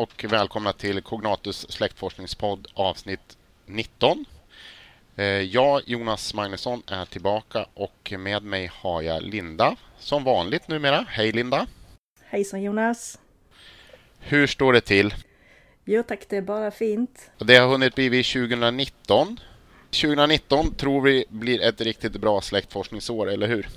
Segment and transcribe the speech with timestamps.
[0.00, 4.24] och välkomna till Cognatus släktforskningspodd avsnitt 19.
[5.16, 11.06] Eh, jag, Jonas Magnusson, är tillbaka och med mig har jag Linda som vanligt numera.
[11.08, 11.66] Hej Linda!
[12.24, 13.18] Hejsan Jonas!
[14.18, 15.14] Hur står det till?
[15.84, 17.30] Jo tack, det är bara fint.
[17.38, 19.40] Det har hunnit bli 2019.
[19.90, 23.68] 2019 tror vi blir ett riktigt bra släktforskningsår, eller hur?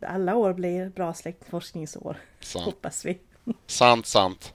[0.00, 2.64] Alla år blir bra släktforskningsår, Sant.
[2.64, 3.18] hoppas vi.
[3.66, 4.52] Sant, sant.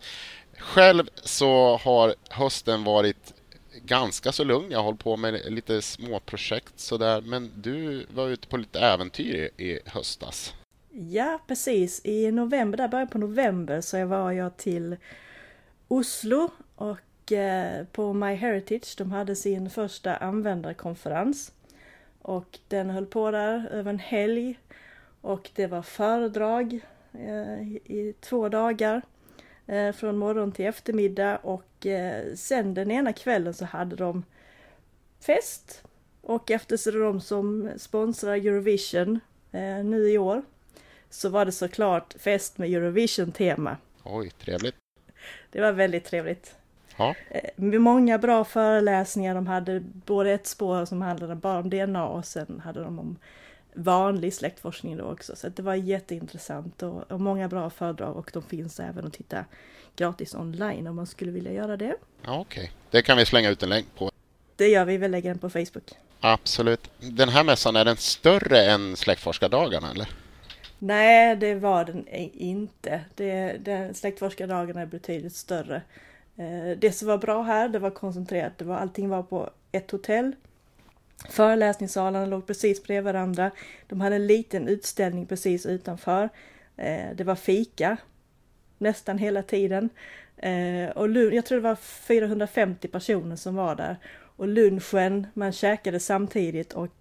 [0.66, 3.34] Själv så har hösten varit
[3.86, 4.72] ganska så lugn.
[4.72, 7.22] Jag har hållit på med lite småprojekt sådär.
[7.22, 10.54] Men du var ute på lite äventyr i höstas.
[10.92, 12.06] Ja, precis.
[12.06, 14.98] I november, där början på november, så var jag till
[15.88, 18.96] Oslo och eh, på MyHeritage.
[18.98, 21.52] De hade sin första användarkonferens.
[22.22, 24.60] Och den höll på där över en helg.
[25.22, 26.80] Och det var föredrag
[27.14, 29.02] eh, i två dagar.
[29.68, 34.24] Eh, från morgon till eftermiddag och eh, sen den ena kvällen så hade de
[35.20, 35.84] fest.
[36.22, 39.20] Och eftersom de som sponsrar Eurovision
[39.52, 40.42] eh, nu i år
[41.10, 43.78] så var det såklart fest med Eurovision-tema.
[44.04, 44.76] Oj, trevligt.
[45.52, 46.56] Det var väldigt trevligt.
[46.98, 47.16] Ja.
[47.56, 49.36] Många bra föreläsningar.
[49.36, 53.18] De hade både ett spår som handlade bara om DNA och sen hade de om
[53.76, 55.36] vanlig släktforskning då också.
[55.36, 59.46] Så det var jätteintressant och, och, många bra föredrag och de finns även att titta
[59.96, 61.96] gratis online om man skulle vilja göra det.
[62.22, 62.74] Ja, Okej, okay.
[62.92, 64.12] det kan vi slänga ut en länk på.
[64.56, 65.92] Det gör vi, vi lägger den på Facebook.
[66.20, 66.90] Absolut.
[67.00, 70.10] Den här mässan, är den större än Släktforskardagarna eller?
[70.80, 73.02] Nej, det var den inte.
[73.16, 75.82] Det, det, Släktforskardagarna är betydligt större.
[76.38, 78.58] Eh, det som var bra här, det var koncentrerat.
[78.58, 80.36] Det var, allting var på ett hotell
[81.30, 83.52] Föreläsningssalarna låg precis bredvid varandra.
[83.88, 86.30] De hade en liten utställning precis utanför.
[86.78, 87.98] Eh, det var fika
[88.78, 89.90] nästan hela tiden.
[90.38, 93.98] Eh, och jag tror det var 450 personer som var där.
[94.38, 96.92] Och lunchen, man käkade samtidigt och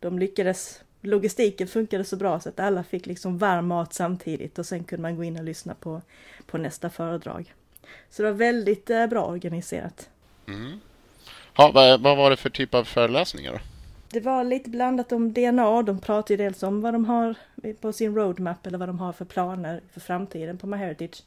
[0.00, 4.66] de lyckades Logistiken funkade så bra så att alla fick liksom varm mat samtidigt och
[4.66, 6.02] sen kunde man gå in och lyssna på,
[6.46, 7.54] på nästa föredrag.
[8.10, 10.10] Så det var väldigt eh, bra organiserat.
[10.48, 10.80] Mm.
[11.58, 13.52] Ja, vad, vad, var det för typ av föreläsningar?
[13.52, 13.58] Då?
[14.10, 15.82] Det var lite blandat om DNA.
[15.82, 17.34] De pratade ju dels om vad de har
[17.80, 21.22] på sin roadmap eller vad de har för planer för framtiden på MyHeritage.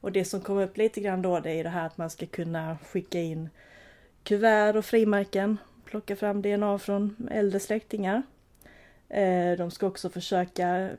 [0.00, 2.26] Och det som kom upp lite grann då det är det här att man ska
[2.26, 3.48] kunna skicka in
[4.22, 8.22] kuvert och frimärken, plocka fram DNA från äldre släktingar.
[9.08, 10.90] Eh, de ska också försöka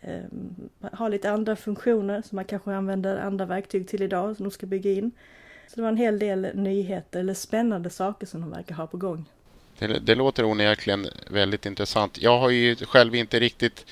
[0.00, 4.50] ehm, ha lite andra funktioner som man kanske använder andra verktyg till idag som de
[4.50, 5.12] ska bygga in.
[5.68, 8.96] Så det var en hel del nyheter eller spännande saker som de verkar ha på
[8.96, 9.24] gång.
[9.78, 12.18] Det, det låter onekligen väldigt intressant.
[12.22, 13.86] Jag har ju själv inte riktigt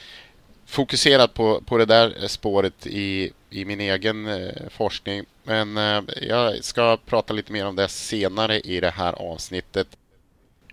[0.67, 5.25] fokuserat på, på det där spåret i, i min egen eh, forskning.
[5.43, 9.89] Men eh, jag ska prata lite mer om det senare i det här avsnittet.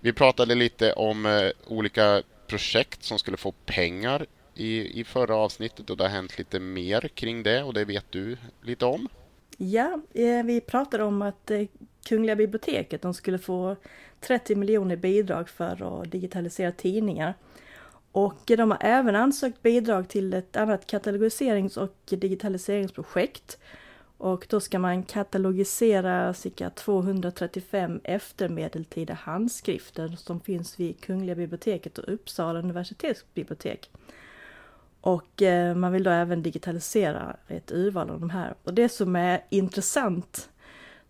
[0.00, 5.90] Vi pratade lite om eh, olika projekt som skulle få pengar i, i förra avsnittet
[5.90, 9.08] och det har hänt lite mer kring det och det vet du lite om.
[9.64, 11.66] Ja, eh, vi pratade om att eh,
[12.08, 13.76] Kungliga biblioteket de skulle få
[14.20, 17.34] 30 miljoner bidrag för att digitalisera tidningar.
[18.12, 23.58] Och eh, de har även ansökt bidrag till ett annat katalogiserings och digitaliseringsprojekt.
[24.18, 32.12] Och då ska man katalogisera cirka 235 eftermedeltida handskrifter som finns vid Kungliga biblioteket och
[32.12, 33.90] Uppsala universitetsbibliotek.
[35.02, 38.54] Och eh, man vill då även digitalisera ett urval av de här.
[38.64, 40.48] Och det som är intressant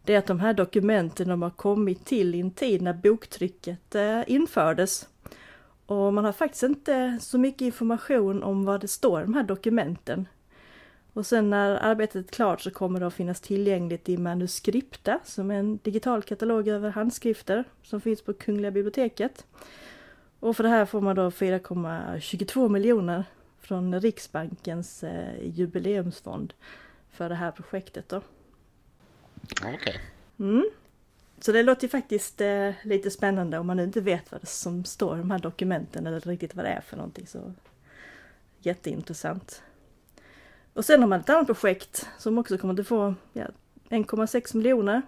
[0.04, 3.94] det är att de här dokumenten de har kommit till i en tid när boktrycket
[3.94, 5.08] eh, infördes.
[5.86, 9.42] Och man har faktiskt inte så mycket information om vad det står i de här
[9.42, 10.28] dokumenten.
[11.12, 15.50] Och sen när arbetet är klart så kommer det att finnas tillgängligt i Manuskripta som
[15.50, 19.46] är en digital katalog över handskrifter som finns på Kungliga biblioteket.
[20.40, 23.24] Och för det här får man då 4,22 miljoner
[23.62, 26.54] från Riksbankens eh, jubileumsfond
[27.10, 28.22] för det här projektet då.
[29.52, 29.74] Okej.
[29.74, 29.96] Okay.
[30.38, 30.70] Mm.
[31.38, 34.46] Så det låter ju faktiskt eh, lite spännande om man nu inte vet vad det
[34.46, 37.26] som står i de här dokumenten eller riktigt vad det är för någonting.
[37.26, 37.52] Så
[38.58, 39.62] Jätteintressant.
[40.72, 43.46] Och sen har man ett annat projekt som också kommer att få ja,
[43.88, 45.02] 1,6 miljoner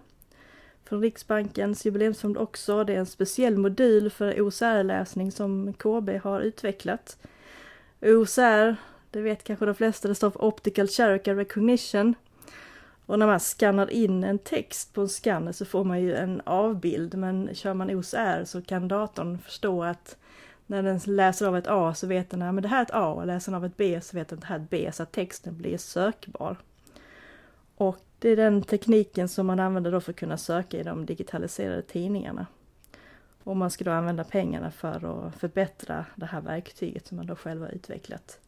[0.84, 2.84] från Riksbankens jubileumsfond också.
[2.84, 7.18] Det är en speciell modul för OCR-läsning som KB har utvecklat.
[8.04, 8.76] OCR,
[9.10, 12.14] det vet kanske de flesta, det står för Optical Character Recognition.
[13.06, 16.42] Och när man skannar in en text på en skanner så får man ju en
[16.44, 20.16] avbild men kör man OCR så kan datorn förstå att
[20.66, 23.06] när den läser av ett A så vet den att det här är ett A
[23.06, 24.90] och läser den av ett B så vet den att det här är ett B
[24.92, 26.56] så att texten blir sökbar.
[27.76, 31.06] Och Det är den tekniken som man använder då för att kunna söka i de
[31.06, 32.46] digitaliserade tidningarna.
[33.44, 37.36] Och man ska då använda pengarna för att förbättra det här verktyget som man då
[37.36, 38.38] själv har utvecklat.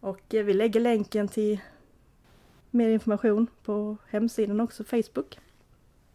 [0.00, 1.58] Och eh, vi lägger länken till
[2.70, 5.38] mer information på hemsidan också, Facebook.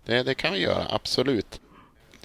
[0.06, 1.62] Det, det kan vi göra, absolut.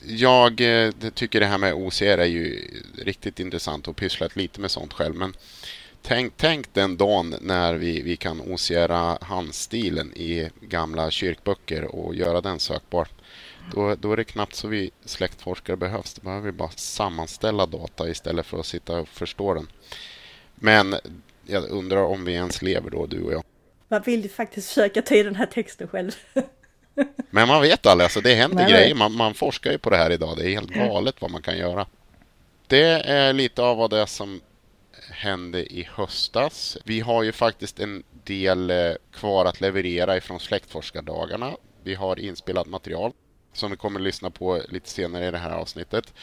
[0.05, 4.61] Jag eh, det tycker det här med OCR är ju riktigt intressant och pysslat lite
[4.61, 5.15] med sånt själv.
[5.15, 5.35] Men
[6.03, 12.41] tänk, tänk den dagen när vi, vi kan OCR handstilen i gamla kyrkböcker och göra
[12.41, 13.09] den sökbar.
[13.71, 16.15] Då, då är det knappt så vi släktforskare behövs.
[16.15, 19.69] Då behöver vi bara sammanställa data istället för att sitta och förstå den.
[20.55, 20.97] Men
[21.47, 23.45] jag undrar om vi ens lever då, du och jag.
[23.89, 26.13] Man vill ju faktiskt försöka ta i den här texten själv.
[27.31, 28.95] Men man vet aldrig, alltså det händer Nej, grejer.
[28.95, 30.37] Man, man, forskar ju på det här idag.
[30.37, 31.87] Det är helt galet vad man kan göra.
[32.67, 34.41] Det är lite av vad det som
[35.11, 36.79] hände i höstas.
[36.85, 41.57] Vi har ju faktiskt en del eh, kvar att leverera ifrån släktforskardagarna.
[41.83, 43.13] Vi har inspelat material
[43.53, 46.15] som vi kommer att lyssna på lite senare i det här avsnittet.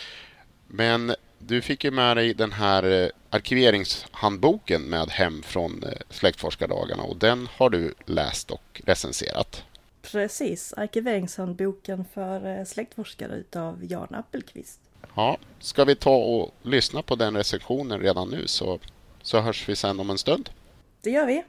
[0.68, 7.04] Men du fick ju med dig den här eh, arkiveringshandboken med hem från eh, släktforskardagarna
[7.04, 9.64] och den har du läst och recenserat.
[10.02, 14.80] Precis, arkiveringshandboken för eh, släktforskare utav Jan Appelqvist.
[15.16, 18.80] Ja, ska vi ta och lyssna på den recensionen redan nu så,
[19.22, 20.50] så hörs vi sen om en stund.
[21.02, 21.44] Det gör vi.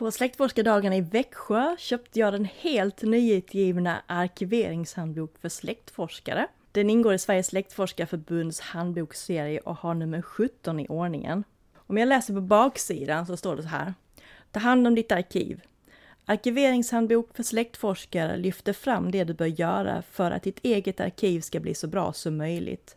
[0.00, 6.46] På släktforskardagarna i Växjö köpte jag den helt nyutgivna arkiveringshandbok för släktforskare.
[6.72, 11.44] Den ingår i Sveriges släktforskarförbunds handboksserie och har nummer 17 i ordningen.
[11.76, 13.94] Om jag läser på baksidan så står det så här.
[14.50, 15.60] Ta hand om ditt arkiv.
[16.24, 21.60] Arkiveringshandbok för släktforskare lyfter fram det du bör göra för att ditt eget arkiv ska
[21.60, 22.96] bli så bra som möjligt.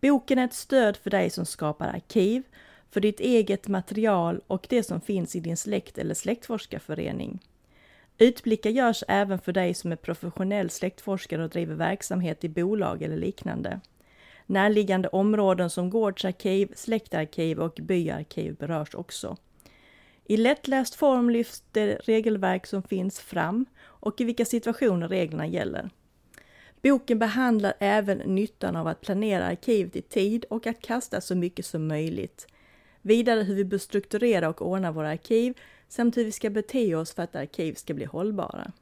[0.00, 2.42] Boken är ett stöd för dig som skapar arkiv,
[2.92, 7.40] för ditt eget material och det som finns i din släkt eller släktforskarförening.
[8.18, 13.16] Utblickar görs även för dig som är professionell släktforskare och driver verksamhet i bolag eller
[13.16, 13.80] liknande.
[14.46, 19.36] Närliggande områden som gårdsarkiv, släktarkiv och byarkiv berörs också.
[20.24, 25.90] I lättläst form lyfts det regelverk som finns fram och i vilka situationer reglerna gäller.
[26.82, 31.66] Boken behandlar även nyttan av att planera arkivet i tid och att kasta så mycket
[31.66, 32.46] som möjligt.
[33.02, 35.58] Vidare hur vi bör strukturera och ordna våra arkiv
[35.88, 38.72] samt hur vi ska bete oss för att arkiv ska bli hållbara.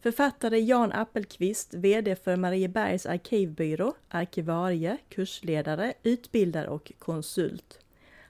[0.00, 7.78] Författare Jan Appelqvist, VD för Mariebergs arkivbyrå, arkivarie, kursledare, utbildare och konsult.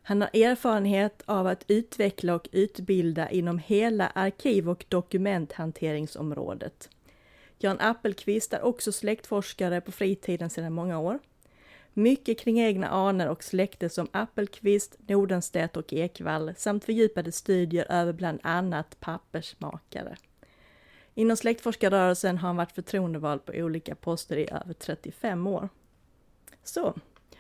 [0.03, 6.91] Han har erfarenhet av att utveckla och utbilda inom hela arkiv och dokumenthanteringsområdet.
[7.59, 11.19] Jan Appelqvist är också släktforskare på fritiden sedan många år.
[11.95, 18.13] Mycket kring egna anor och släkte som Appelqvist, Nordenstedt och Ekvall samt fördjupade studier över
[18.13, 20.17] bland annat pappersmakare.
[21.15, 25.69] Inom släktforskarrörelsen har han varit förtroendevald på olika poster i över 35 år.
[26.65, 26.95] Så,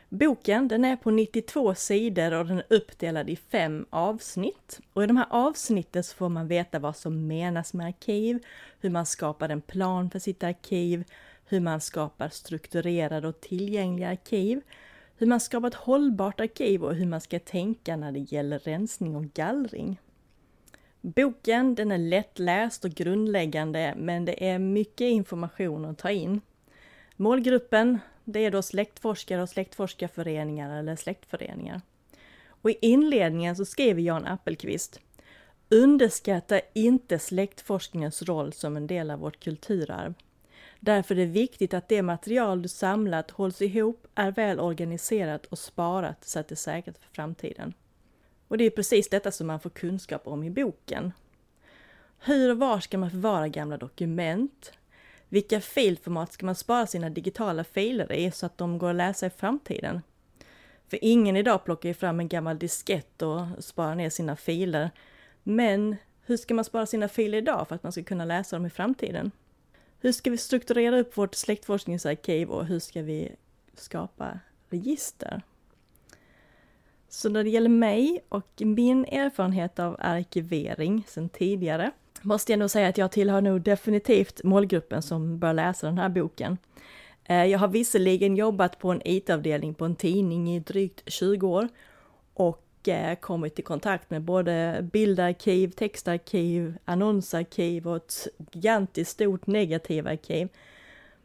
[0.08, 4.81] Boken den är på 92 sidor och den är uppdelad i fem avsnitt.
[4.93, 8.38] Och i de här avsnitten så får man veta vad som menas med arkiv,
[8.81, 11.05] hur man skapar en plan för sitt arkiv,
[11.52, 14.60] hur man skapar strukturerade och tillgängliga arkiv,
[15.17, 19.17] hur man skapar ett hållbart arkiv och hur man ska tänka när det gäller rensning
[19.17, 20.00] och gallring.
[21.00, 26.41] Boken den är lättläst och grundläggande men det är mycket information att ta in.
[27.17, 31.81] Målgruppen det är då släktforskare och släktforskarföreningar eller släktföreningar.
[32.46, 35.00] Och i inledningen så skriver Jan Appelqvist
[35.69, 40.15] Underskatta inte släktforskningens roll som en del av vårt kulturarv.
[40.84, 45.58] Därför är det viktigt att det material du samlat hålls ihop, är väl organiserat och
[45.58, 47.74] sparat så att det är säkert för framtiden.
[48.48, 51.12] Och det är precis detta som man får kunskap om i boken.
[52.19, 54.72] Hur och var ska man förvara gamla dokument?
[55.29, 59.27] Vilka filformat ska man spara sina digitala filer i så att de går att läsa
[59.27, 60.03] i framtiden?
[60.89, 64.91] För ingen idag plockar ju fram en gammal diskett och sparar ner sina filer.
[65.43, 68.67] Men hur ska man spara sina filer idag för att man ska kunna läsa dem
[68.67, 69.31] i framtiden?
[70.02, 73.32] Hur ska vi strukturera upp vårt släktforskningsarkiv och hur ska vi
[73.74, 74.40] skapa
[74.70, 75.42] register?
[77.08, 81.90] Så när det gäller mig och min erfarenhet av arkivering sedan tidigare
[82.22, 86.08] måste jag nog säga att jag tillhör nog definitivt målgruppen som bör läsa den här
[86.08, 86.58] boken.
[87.24, 91.68] Eh, jag har visserligen jobbat på en IT-avdelning på en tidning i drygt 20 år
[92.34, 92.61] och
[93.20, 100.48] kommit i kontakt med både bildarkiv, textarkiv, annonsarkiv och ett gigantiskt stort negativarkiv.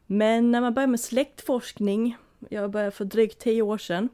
[0.05, 2.17] Men när man börjar med släktforskning,
[2.49, 4.09] jag började för drygt tio år sedan,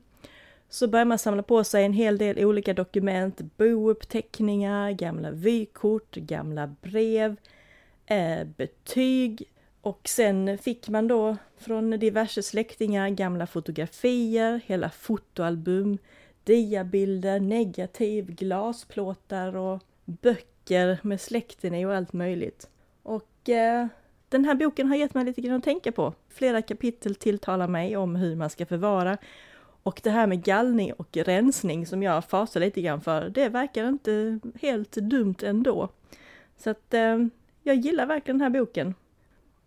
[0.69, 6.67] så börjar man samla på sig en hel del olika dokument, bouppteckningar, gamla vykort, gamla
[6.81, 7.35] brev,
[8.05, 9.43] eh, betyg
[9.81, 15.97] och sen fick man då från diverse släktingar gamla fotografier, hela fotoalbum,
[16.43, 22.69] diabilder, negativ, glasplåtar och böcker med släkten i och allt möjligt.
[23.03, 23.87] Och eh,
[24.29, 26.13] den här boken har gett mig lite grann att tänka på.
[26.29, 29.17] Flera kapitel tilltalar mig om hur man ska förvara
[29.83, 33.89] och det här med gallning och rensning som jag fasar lite grann för, det verkar
[33.89, 35.89] inte helt dumt ändå.
[36.57, 37.17] Så att eh,
[37.63, 38.95] jag gillar verkligen den här boken.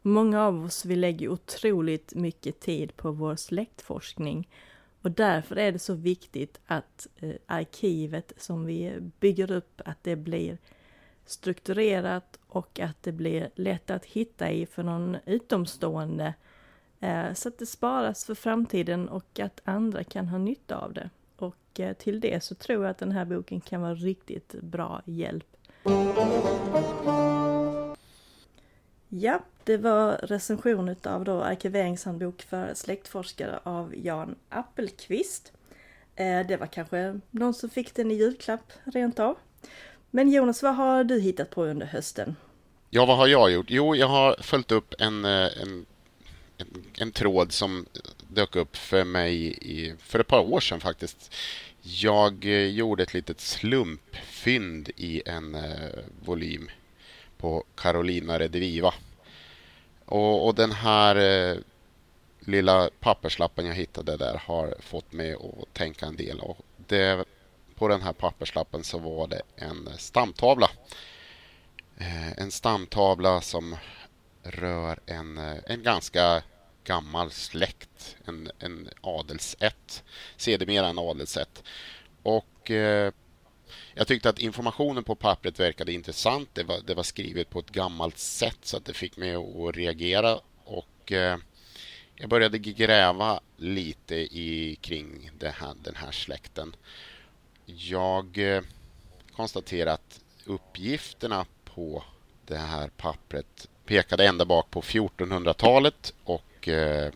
[0.02, 4.48] Många av oss vi lägger otroligt mycket tid på vår släktforskning
[5.06, 10.16] och därför är det så viktigt att eh, arkivet som vi bygger upp, att det
[10.16, 10.58] blir
[11.24, 16.34] strukturerat och att det blir lätt att hitta i för någon utomstående
[17.00, 21.10] Eh, så att det sparas för framtiden och att andra kan ha nytta av det.
[21.36, 25.02] Och eh, till det så tror jag att den här boken kan vara riktigt bra
[25.04, 25.56] hjälp.
[29.18, 35.52] Ja, det var recension av då arkiveringshandbok för släktforskare av Jan Appelqvist.
[36.16, 39.36] Eh, det var kanske någon som fick den i julklapp rent av.
[40.10, 42.36] Men Jonas, vad har du hittat på under hösten?
[42.90, 43.66] Ja, vad har jag gjort?
[43.68, 45.86] Jo, jag har följt upp en, eh, en
[46.58, 47.86] en, en tråd som
[48.28, 51.34] dök upp för mig i, för ett par år sedan faktiskt.
[51.82, 55.90] Jag eh, gjorde ett litet slumpfynd i en eh,
[56.24, 56.68] volym
[57.38, 58.94] på Carolina Rediviva.
[60.04, 61.56] Och, och den här eh,
[62.40, 66.40] lilla papperslappen jag hittade där har fått mig att tänka en del.
[66.40, 67.24] Och det,
[67.74, 70.70] på den här papperslappen så var det en stamtavla.
[71.98, 73.76] Eh, en stamtavla som
[74.42, 76.42] rör en, eh, en ganska
[76.84, 80.04] gammal släkt, en, en adelsätt,
[80.36, 81.62] sedermera en adelsätt.
[82.22, 83.12] Och eh,
[83.98, 86.48] jag tyckte att informationen på pappret verkade intressant.
[86.52, 89.76] Det var, det var skrivet på ett gammalt sätt så att det fick mig att
[89.76, 90.40] reagera.
[90.64, 91.38] Och eh,
[92.14, 96.76] jag började gräva lite i, kring här, den här släkten.
[97.66, 98.62] Jag eh,
[99.36, 102.04] konstaterade att uppgifterna på
[102.46, 107.12] det här pappret pekade ända bak på 1400-talet och eh,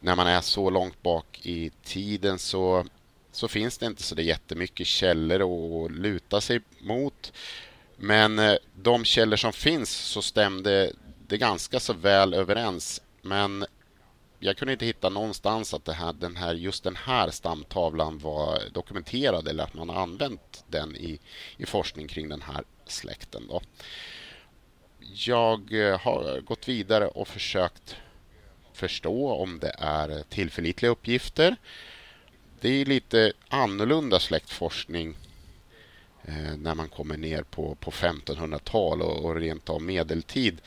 [0.00, 2.86] när man är så långt bak i tiden så,
[3.36, 5.40] så finns det inte så det jättemycket källor
[5.84, 7.32] att luta sig mot.
[7.96, 10.92] Men eh, de källor som finns så stämde
[11.26, 13.02] det ganska så väl överens.
[13.22, 13.66] Men
[14.38, 18.58] jag kunde inte hitta någonstans att det här, den här, just den här stamtavlan var
[18.72, 21.18] dokumenterad eller att man har använt den i,
[21.56, 23.46] i forskning kring den här släkten.
[23.48, 23.62] Då
[25.14, 27.96] jag eh, har gått vidare och försökt
[28.72, 31.56] förstå om det är tillförlitliga uppgifter.
[32.60, 35.14] Det är lite annorlunda släktforskning
[36.24, 40.60] eh, när man kommer ner på, på 1500-tal och, och rent av medeltid.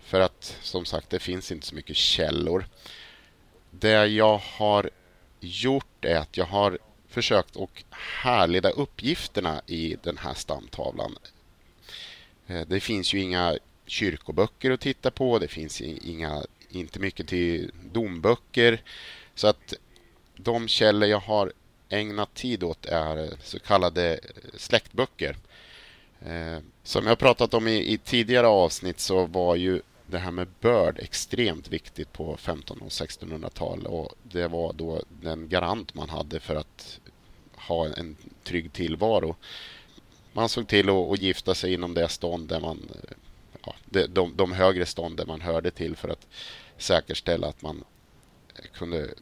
[0.00, 2.66] För att som sagt, det finns inte så mycket källor.
[3.70, 4.90] Det jag har
[5.40, 11.18] gjort är att jag har försökt att härleda uppgifterna i den här stamtavlan.
[12.46, 15.38] Eh, det finns ju inga kyrkoböcker att titta på.
[15.38, 18.82] Det finns inga, inte mycket till domböcker.
[19.34, 19.74] Så att
[20.42, 21.52] de källor jag har
[21.88, 24.18] ägnat tid åt är eh, så kallade eh,
[24.56, 25.36] släktböcker.
[26.26, 30.48] Eh, som jag pratat om i, i, tidigare avsnitt så var ju det här med
[30.60, 36.40] börd extremt viktigt på 1500 och 1600-tal och det var då den garant man hade
[36.40, 37.00] för att
[37.56, 39.36] ha en, trygg tillvaro.
[40.32, 42.88] Man såg till att, att gifta sig inom det stånd där man
[43.66, 43.74] ja,
[44.08, 46.26] de, de högre stånden man hörde till för att
[46.78, 47.84] säkerställa att man
[48.74, 49.14] kunde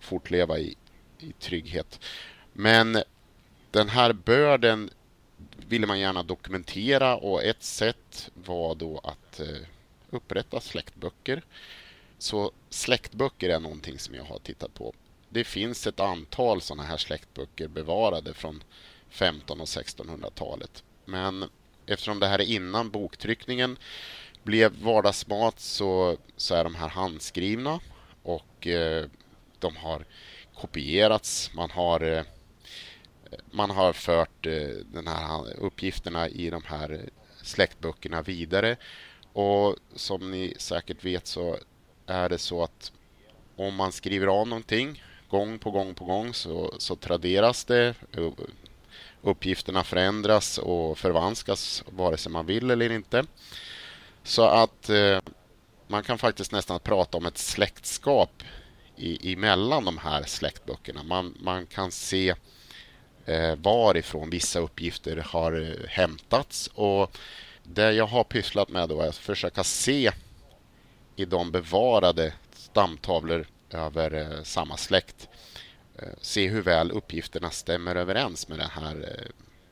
[0.00, 0.76] fortleva i,
[1.18, 2.00] i trygghet.
[2.52, 3.02] Men
[3.70, 4.90] den här börden
[5.68, 9.66] ville man gärna dokumentera och ett sätt var då att eh,
[10.10, 11.42] upprätta släktböcker.
[12.18, 14.94] Så släktböcker är någonting som jag har tittat på.
[15.28, 18.62] Det finns ett antal sådana här släktböcker bevarade från
[19.10, 20.84] 1500 och 1600-talet.
[21.04, 21.44] Men
[21.86, 23.76] eftersom det här är innan boktryckningen
[24.42, 27.80] blev vardagsmat så, så är de här handskrivna
[28.26, 29.04] och eh,
[29.58, 30.04] de har
[30.54, 31.50] kopierats.
[31.54, 32.22] Man har, eh,
[33.50, 37.08] man har fört eh, den här uppgifterna i de här
[37.42, 38.76] släktböckerna vidare.
[39.32, 41.58] Och som ni säkert vet så
[42.06, 42.92] är det så att
[43.56, 47.94] om man skriver av någonting gång på gång på gång så, så traderas det
[49.22, 53.24] uppgifterna förändras och förvanskas vare sig man vill eller inte.
[54.22, 54.90] Så att
[55.86, 58.42] man kan faktiskt nästan prata om ett släktskap
[58.96, 61.02] i, emellan de här släktböckerna.
[61.02, 62.34] Man, man kan se
[63.24, 67.18] eh, varifrån vissa uppgifter har hämtats och
[67.62, 70.12] det jag har pysslat med då är att försöka se
[71.16, 75.28] i de bevarade stamtavlor över eh, samma släkt
[75.98, 79.30] eh, se hur väl uppgifterna stämmer överens med det här eh,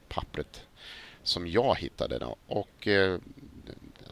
[0.09, 0.63] pappret
[1.23, 2.19] som jag hittade.
[2.19, 2.37] Då.
[2.47, 3.19] Och eh,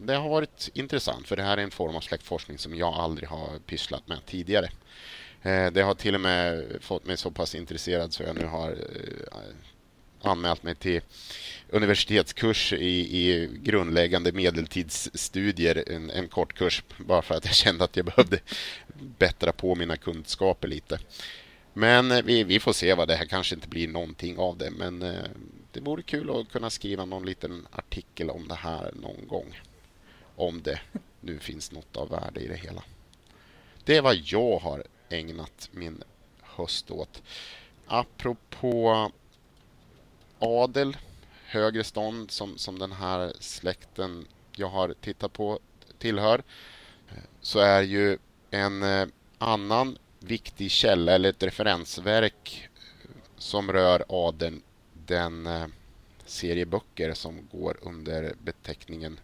[0.07, 3.29] det har varit intressant för det här är en form av släktforskning som jag aldrig
[3.29, 4.71] har pysslat med tidigare.
[5.43, 8.71] Eh, det har till och med fått mig så pass intresserad så jag nu har
[8.71, 9.37] eh,
[10.23, 11.01] anmält mig till
[11.71, 17.97] universitetskurs i, i grundläggande medeltidsstudier, en, en, kort kurs, bara för att jag kände att
[17.97, 18.39] jag behövde
[19.19, 20.99] bättra på mina kunskaper lite.
[21.73, 24.71] Men eh, vi, vi får se vad det här kanske inte blir någonting av det,
[24.71, 24.99] men
[25.73, 29.55] det vore kul att kunna skriva någon liten artikel om det här någon gång.
[30.37, 30.81] Om det
[31.21, 32.83] nu finns något av värde i det hela.
[33.85, 36.03] Det är vad jag har ägnat min
[36.41, 37.23] höst åt.
[37.87, 39.11] Apropå
[40.39, 40.97] adel,
[41.45, 45.59] högre stånd som, som den här släkten jag har tittat på
[45.99, 46.43] tillhör,
[47.41, 48.19] så är ju
[48.51, 49.07] en eh,
[49.39, 52.69] annan viktig källa eller ett referensverk
[53.39, 54.63] som rör adeln
[55.07, 55.67] den eh,
[56.25, 59.21] serie böcker som går under beteckningen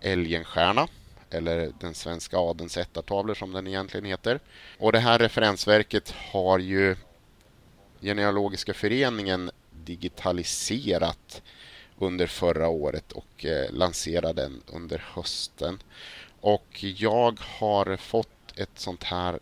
[0.00, 0.88] Älgenstierna
[1.30, 4.40] eller den svenska adelns ättartavlor som den egentligen heter.
[4.78, 6.96] Och det här referensverket har ju
[8.00, 11.42] Genealogiska föreningen digitaliserat
[11.98, 15.78] under förra året och eh, lanserade den under hösten.
[16.40, 18.28] Och jag har fått
[18.58, 19.38] ett sånt här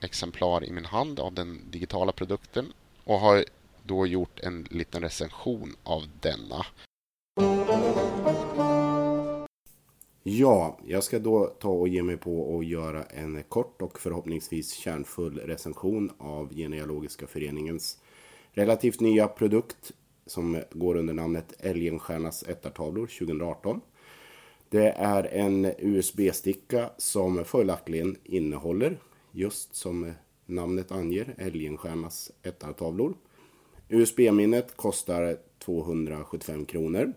[0.00, 2.72] exemplar i min hand av den digitala produkten
[3.04, 3.44] och har
[3.82, 6.66] då gjort en liten recension av denna.
[10.22, 14.72] Ja, jag ska då ta och ge mig på att göra en kort och förhoppningsvis
[14.72, 17.98] kärnfull recension av Genealogiska föreningens
[18.52, 19.92] relativt nya produkt
[20.26, 23.80] som går under namnet Älgenstiernas ättartavlor 2018.
[24.68, 28.98] Det är en USB-sticka som följaktligen innehåller,
[29.32, 30.12] just som
[30.46, 33.14] namnet anger, Älgenstiernas ättartavlor.
[33.88, 37.12] USB-minnet kostar 275 kronor.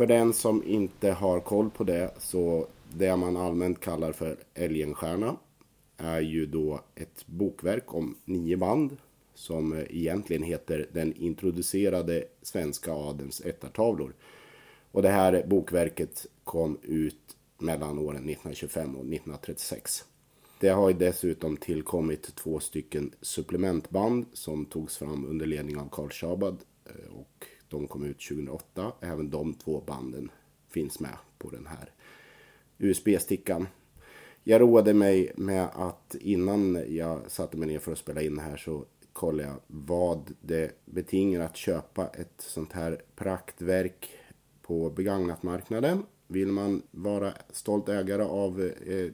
[0.00, 5.36] För den som inte har koll på det så det man allmänt kallar för Älgenstjärna
[5.96, 8.96] är ju då ett bokverk om nio band
[9.34, 14.14] som egentligen heter Den introducerade svenska adelns ättartavlor.
[14.92, 20.04] Och det här bokverket kom ut mellan åren 1925 och 1936.
[20.60, 26.56] Det har dessutom tillkommit två stycken supplementband som togs fram under ledning av Carl Schabad
[26.86, 28.92] eh, och de kom ut 2008.
[29.00, 30.30] Även de två banden
[30.68, 31.90] finns med på den här
[32.78, 33.66] USB-stickan.
[34.44, 38.56] Jag roade mig med att innan jag satte mig ner för att spela in här
[38.56, 44.10] så kollade jag vad det betingar att köpa ett sånt här praktverk
[44.62, 46.02] på begagnatmarknaden.
[46.26, 49.10] Vill man vara stolt ägare av eh,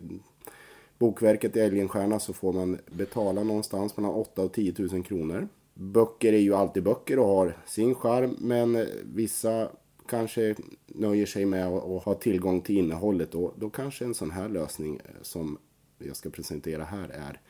[0.99, 5.49] bokverket i Älgenstierna så får man betala någonstans mellan 8 och 10 000 kronor.
[5.79, 9.71] Böcker är ju alltid böcker och har sin charm men vissa
[10.09, 10.55] kanske
[10.87, 15.01] nöjer sig med att ha tillgång till innehållet och då kanske en sån här lösning
[15.05, 15.59] eh, som
[15.99, 17.41] jag ska presentera här är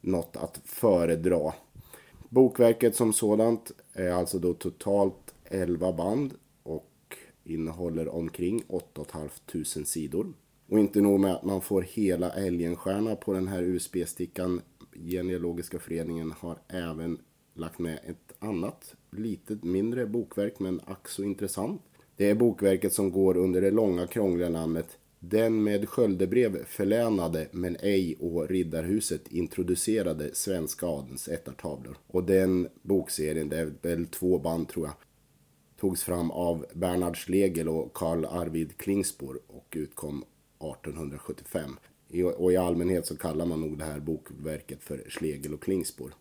[0.00, 1.52] något att föredra.
[2.28, 9.30] Bokverket som sådant är alltså då totalt 11 band och innehåller omkring 8 500
[9.84, 10.32] sidor.
[10.68, 14.60] Och inte nog med att man får hela älgenstjärna på den här USB-stickan.
[14.92, 17.18] Genealogiska föreningen har även
[17.54, 21.82] lagt med ett annat, litet mindre bokverk men ack så intressant.
[22.16, 27.76] Det är bokverket som går under det långa krångliga namnet Den med sköldebrev förlänade men
[27.80, 31.96] ej å Riddarhuset introducerade svenska adelns ättartavlor.
[32.06, 34.94] Och den bokserien, det är väl två band tror jag,
[35.80, 40.24] togs fram av Bernhard Schlegel och Karl Arvid Klingspor och utkom
[40.58, 41.76] 1875.
[42.36, 46.14] Och i allmänhet så kallar man nog det här bokverket för Schlegel och Klingspor.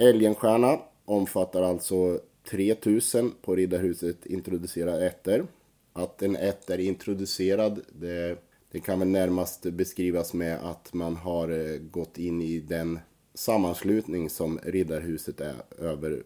[0.00, 5.46] Älgenstierna omfattar alltså 3000 på Riddarhuset introducerade ätter.
[5.92, 8.38] Att en ätt är introducerad, det,
[8.70, 12.98] det kan väl närmast beskrivas med att man har eh, gått in i den
[13.34, 16.22] sammanslutning som Riddarhuset är över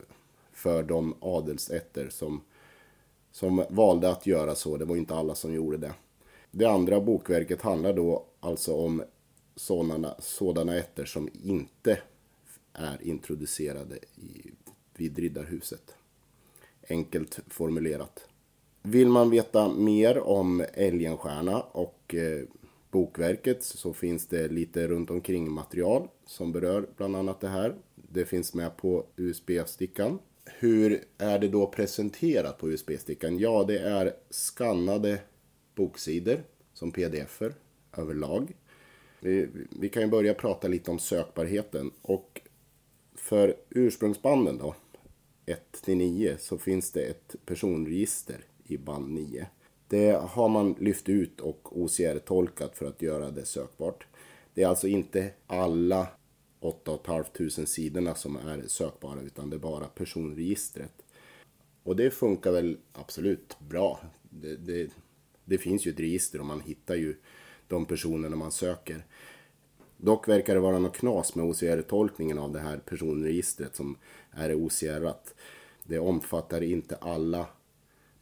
[0.53, 2.41] för de adelsätter som,
[3.31, 4.77] som valde att göra så.
[4.77, 5.93] Det var inte alla som gjorde det.
[6.51, 9.03] Det andra bokverket handlar då alltså om
[9.57, 11.99] sådana, sådana ätter som inte
[12.73, 14.51] är introducerade i,
[14.97, 15.95] vid Riddarhuset.
[16.89, 18.29] Enkelt formulerat.
[18.83, 22.45] Vill man veta mer om Älgenstierna och eh,
[22.91, 27.75] bokverket så finns det lite runt omkring material som berör bland annat det här.
[27.95, 30.19] Det finns med på USB-stickan.
[30.45, 33.39] Hur är det då presenterat på USB-stickan?
[33.39, 35.21] Ja, det är skannade
[35.75, 37.55] boksidor som pdf-er
[37.97, 38.53] överlag.
[39.21, 39.49] Vi,
[39.81, 42.41] vi kan ju börja prata lite om sökbarheten och
[43.23, 44.75] för ursprungsbanden då
[45.47, 49.47] 1 till 9 så finns det ett personregister i band 9.
[49.89, 54.07] Det har man lyft ut och OCR-tolkat för att göra det sökbart.
[54.55, 56.07] Det är alltså inte alla
[56.61, 61.05] 8 500 sidorna som är sökbara utan det är bara personregistret.
[61.83, 64.01] Och det funkar väl absolut bra.
[64.31, 64.91] Det, det,
[65.45, 67.17] det finns ju ett register och man hittar ju
[67.69, 69.05] de personerna man söker.
[70.05, 73.97] Dock verkar det vara något knas med OCR-tolkningen av det här personregistret som
[74.31, 75.35] är OCR-at.
[75.85, 77.47] Det omfattar inte alla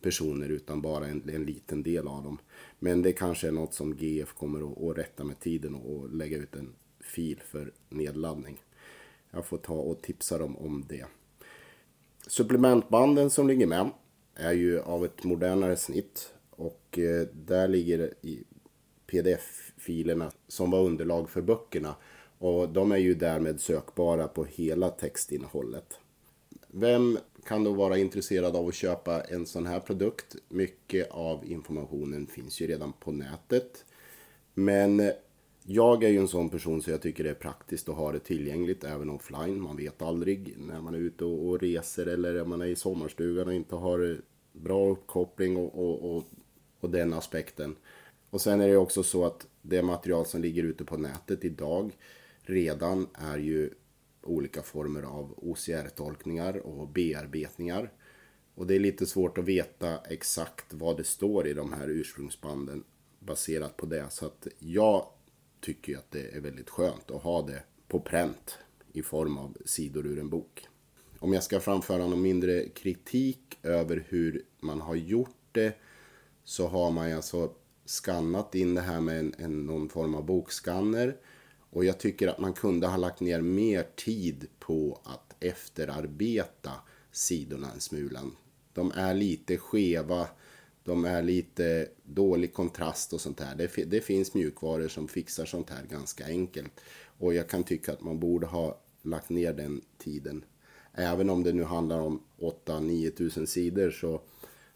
[0.03, 2.39] personer utan bara en, en, liten del av dem.
[2.79, 6.15] Men det kanske är något som GF kommer att, att rätta med tiden och, och
[6.15, 8.63] lägga ut en fil för nedladdning.
[9.31, 11.05] Jag får ta och tipsa dem om det.
[12.27, 13.91] Supplementbanden som ligger med
[14.35, 18.45] är ju av ett modernare snitt och eh, där ligger i
[19.11, 21.95] pdf-filerna som var underlag för böckerna
[22.39, 25.99] och de är ju därmed sökbara på hela textinnehållet.
[26.69, 30.37] Vem kan då vara intresserad av att köpa en sån här produkt?
[30.49, 33.85] Mycket av informationen finns ju redan på nätet.
[34.55, 35.13] Men eh,
[35.63, 38.19] jag är ju en sån person så jag tycker det är praktiskt att ha det
[38.19, 39.61] tillgängligt även offline.
[39.61, 43.49] Man vet aldrig när man är ute och reser eller när man är i sommarstugan
[43.49, 44.21] och inte har
[44.53, 46.25] bra uppkoppling och, och, och,
[46.81, 47.77] och den aspekten.
[48.31, 51.97] Och sen är det också så att det material som ligger ute på nätet idag
[52.43, 53.71] redan är ju
[54.23, 57.93] olika former av OCR-tolkningar och bearbetningar.
[58.55, 62.85] Och det är lite svårt att veta exakt vad det står i de här ursprungsbanden
[63.19, 64.07] baserat på det.
[64.11, 65.07] Så att jag
[65.61, 68.59] tycker att det är väldigt skönt att ha det på pränt
[68.93, 70.69] i form av sidor ur en bok.
[71.19, 75.77] Om jag ska framföra någon mindre kritik över hur man har gjort det
[76.45, 77.55] så har man alltså
[77.91, 81.17] skannat in det här med en, en, någon form av bokskanner.
[81.71, 86.73] Och jag tycker att man kunde ha lagt ner mer tid på att efterarbeta
[87.13, 88.21] sidorna en smula.
[88.73, 90.29] De är lite skeva,
[90.85, 93.55] de är lite dålig kontrast och sånt där.
[93.55, 96.81] Det, det finns mjukvaror som fixar sånt här ganska enkelt.
[97.19, 100.45] Och jag kan tycka att man borde ha lagt ner den tiden.
[100.95, 102.23] Även om det nu handlar om
[102.67, 104.21] 8-9 tusen sidor så,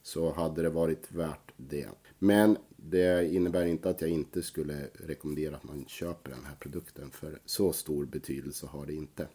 [0.02, 1.88] så hade det varit värt det.
[2.18, 2.56] Men
[2.90, 7.10] det innebär inte att jag inte skulle rekommendera att man köper den här produkten.
[7.10, 9.28] För så stor betydelse har det inte.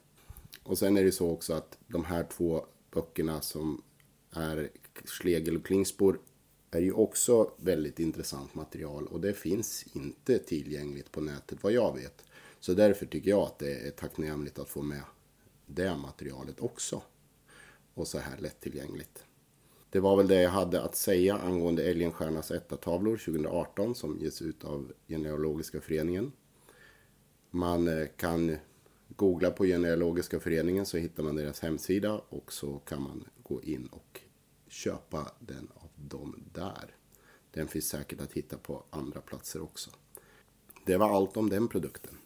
[0.63, 3.83] Och sen är det så också att de här två böckerna som
[4.31, 4.69] är
[5.05, 6.19] Schlegel och Klingspor
[6.71, 11.95] är ju också väldigt intressant material och det finns inte tillgängligt på nätet vad jag
[11.95, 12.23] vet.
[12.59, 15.01] Så därför tycker jag att det är tacknämligt att få med
[15.65, 17.01] det materialet också.
[17.93, 19.23] Och så här lättillgängligt.
[19.91, 24.63] Det var väl det jag hade att säga angående Älgenstiernas etta-tavlor 2018 som ges ut
[24.63, 26.31] av Genealogiska föreningen.
[27.51, 28.57] Man eh, kan
[29.07, 33.87] googla på Genealogiska föreningen så hittar man deras hemsida och så kan man gå in
[33.87, 34.21] och
[34.67, 36.95] köpa den av dem där.
[37.51, 39.91] Den finns säkert att hitta på andra platser också.
[40.85, 42.17] Det var allt om den produkten.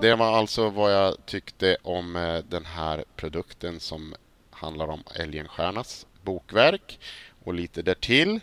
[0.00, 4.14] Det var alltså vad jag tyckte om eh, den här produkten som
[4.62, 6.98] handlar om Älgenstiernas bokverk
[7.44, 8.40] och lite därtill.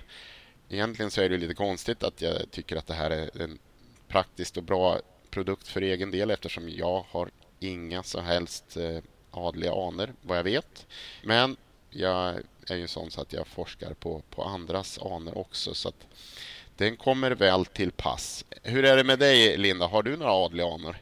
[0.69, 3.59] Egentligen så är det lite konstigt att jag tycker att det här är en
[4.07, 7.29] praktiskt och bra produkt för egen del eftersom jag har
[7.59, 8.97] inga som helst eh,
[9.31, 10.87] adliga anor vad jag vet.
[11.23, 11.57] Men
[11.89, 12.35] jag
[12.67, 16.07] är ju sån så att jag forskar på, på andras anor också så att
[16.77, 18.45] den kommer väl till pass.
[18.63, 19.87] Hur är det med dig Linda?
[19.87, 20.97] Har du några adliga anor?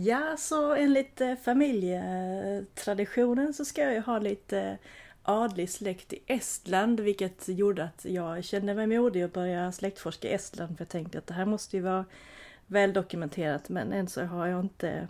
[0.00, 4.78] Ja, så enligt eh, familjetraditionen så ska jag ju ha lite
[5.22, 10.32] adlig släkt i Estland, vilket gjorde att jag kände mig modig att börja släktforska i
[10.32, 12.04] Estland, för jag tänkte att det här måste ju vara
[12.66, 15.08] väl dokumenterat, men än så har jag inte,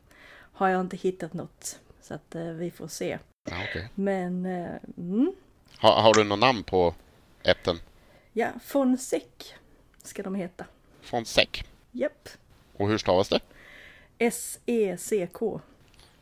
[0.52, 1.80] har jag inte hittat något.
[2.02, 3.18] Så att eh, vi får se.
[3.50, 3.84] Ja, okay.
[3.94, 5.32] Men, eh, mm.
[5.78, 6.94] har, har du något namn på
[7.42, 7.80] ätten?
[8.32, 9.54] Ja, Fonsek
[10.02, 10.64] ska de heta.
[11.02, 11.64] Fonsek?
[11.90, 12.28] Japp.
[12.76, 13.40] Och hur stavas det?
[14.18, 15.60] S-E-C-K.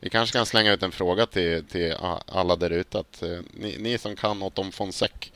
[0.01, 1.95] Vi kanske kan slänga ut en fråga till, till
[2.27, 2.99] alla där ute.
[2.99, 5.33] Att, eh, ni, ni, som kan något om Fonsek,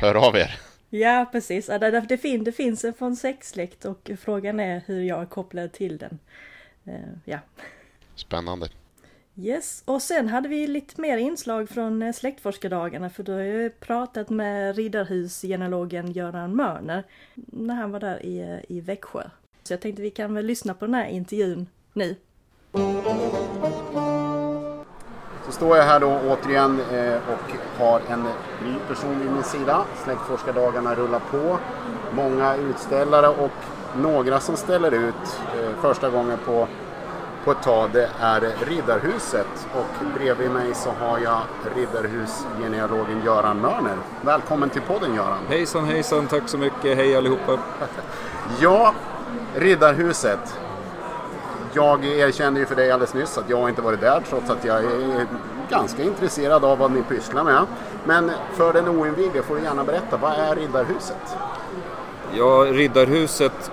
[0.00, 0.60] hör av er.
[0.90, 1.66] Ja, precis.
[1.66, 5.98] Det, det, fin, det finns en Fonsek-släkt och frågan är hur jag är kopplad till
[5.98, 6.18] den.
[6.88, 7.38] Uh, ja.
[8.14, 8.68] Spännande.
[9.36, 13.70] Yes, och sen hade vi lite mer inslag från eh, släktforskardagarna för du har ju
[13.70, 19.30] pratat med Riddarhusgenealogen Göran Mörner när han var där i, eh, i Växjö.
[19.62, 22.16] Så jag tänkte vi kan väl lyssna på den här intervjun nu.
[25.46, 28.22] Så står jag här då återigen eh, och har en
[28.64, 29.84] ny person vid min sida.
[30.04, 31.58] Släktforskardagarna rullar på.
[32.12, 33.50] Många utställare och
[33.96, 35.40] några som ställer ut
[35.80, 36.68] första gången på
[37.44, 41.40] på ett tag det är Riddarhuset och bredvid mig så har jag
[41.76, 43.96] Riddarhusgenealogen Göran Mörner.
[44.22, 45.38] Välkommen till podden Göran!
[45.48, 47.58] Hejsan hejsan, tack så mycket, hej allihopa!
[48.60, 48.94] ja,
[49.54, 50.58] Riddarhuset.
[51.76, 54.84] Jag erkände ju för dig alldeles nyss att jag inte varit där trots att jag
[54.84, 55.26] är
[55.70, 57.66] ganska intresserad av vad ni pysslar med.
[58.04, 61.36] Men för den oinvigde får du gärna berätta, vad är Riddarhuset?
[62.32, 63.70] Ja, Riddarhuset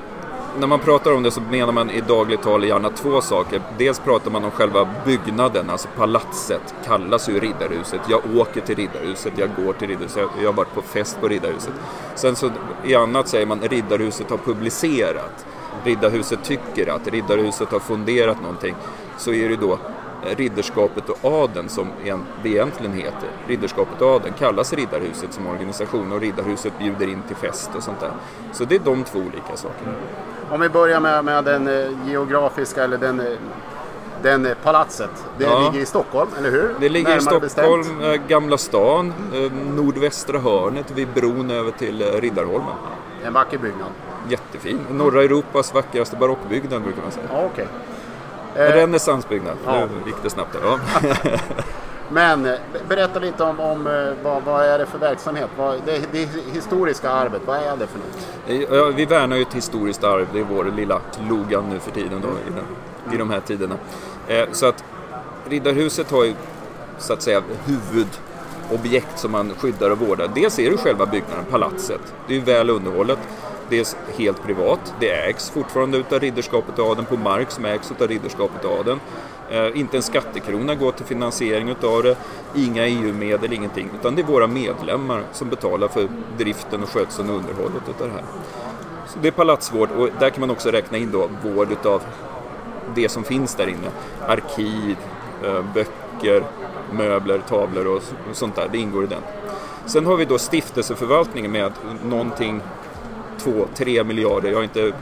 [0.59, 3.61] när man pratar om det så menar man i dagligt tal gärna två saker.
[3.77, 8.01] Dels pratar man om själva byggnaden, alltså palatset kallas ju Riddarhuset.
[8.09, 11.73] Jag åker till Riddarhuset, jag går till Riddarhuset, jag har varit på fest på Riddarhuset.
[12.15, 12.49] Sen så
[12.83, 15.45] i annat säger man Riddarhuset har publicerat.
[15.83, 18.75] Riddarhuset tycker att Riddarhuset har funderat någonting.
[19.17, 19.79] Så är det då
[20.23, 21.87] Ridderskapet och adeln som
[22.43, 23.29] det egentligen heter.
[23.47, 27.99] Ridderskapet och adeln kallas Riddarhuset som organisation och Riddarhuset bjuder in till fest och sånt
[27.99, 28.11] där.
[28.51, 29.91] Så det är de två olika sakerna.
[30.51, 33.25] Om vi börjar med, med den eh, geografiska eller den, eh,
[34.21, 35.25] den eh, palatset.
[35.37, 35.59] Det ja.
[35.59, 36.75] ligger i Stockholm, eller hur?
[36.79, 38.27] Det ligger Närmare i Stockholm, bestämt.
[38.27, 39.13] Gamla stan,
[39.75, 42.75] nordvästra hörnet vid bron över till Riddarholmen.
[43.23, 43.91] En vacker byggnad.
[44.29, 44.79] Jättefin.
[44.89, 47.25] Norra Europas vackraste barockbyggnad brukar man säga.
[47.31, 47.65] Ja, okay.
[48.55, 49.57] En renässansbyggnad.
[49.65, 49.85] Ja.
[49.85, 50.57] Nu gick det snabbt.
[50.63, 50.79] Ja.
[52.11, 52.47] Men
[52.87, 53.83] berätta lite om, om
[54.23, 55.49] vad, vad, är det för verksamhet?
[55.57, 58.69] Vad, det, det historiska arvet, vad är det för något?
[58.71, 62.21] Ja, vi värnar ju ett historiskt arv, det är vår lilla slogan nu för tiden
[62.21, 63.75] då, i, den, i de här tiderna.
[64.27, 64.83] Eh, så att
[65.49, 66.33] Riddarhuset har ju
[66.97, 70.29] så att säga huvudobjekt som man skyddar och vårdar.
[70.35, 72.01] Dels är det själva byggnaden, palatset.
[72.27, 73.19] Det är ju väl underhållet.
[73.71, 74.93] Det är helt privat.
[74.99, 78.99] Det ägs fortfarande utav Ridderskapet och Adeln på mark som ägs utav Ridderskapet och Adeln.
[79.51, 82.15] Eh, inte en skattekrona går till finansiering utav det,
[82.55, 83.89] inga EU-medel, ingenting.
[83.99, 86.07] Utan det är våra medlemmar som betalar för
[86.37, 88.23] driften och skötseln och underhållet utav det här.
[89.07, 92.01] Så det är palatsvård och där kan man också räkna in då vård utav
[92.95, 93.91] det som finns där inne.
[94.27, 94.97] Arkiv,
[95.43, 96.43] eh, böcker,
[96.91, 98.03] möbler, tavlor och
[98.33, 98.69] sånt där.
[98.71, 99.21] Det ingår i den.
[99.85, 101.71] Sen har vi då stiftelseförvaltningen med
[102.05, 102.61] någonting
[103.45, 104.51] 2-3 miljarder.
[104.51, 104.93] Jag inte,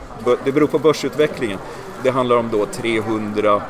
[0.43, 1.59] det beror på börsutvecklingen.
[2.03, 3.61] Det handlar om då 300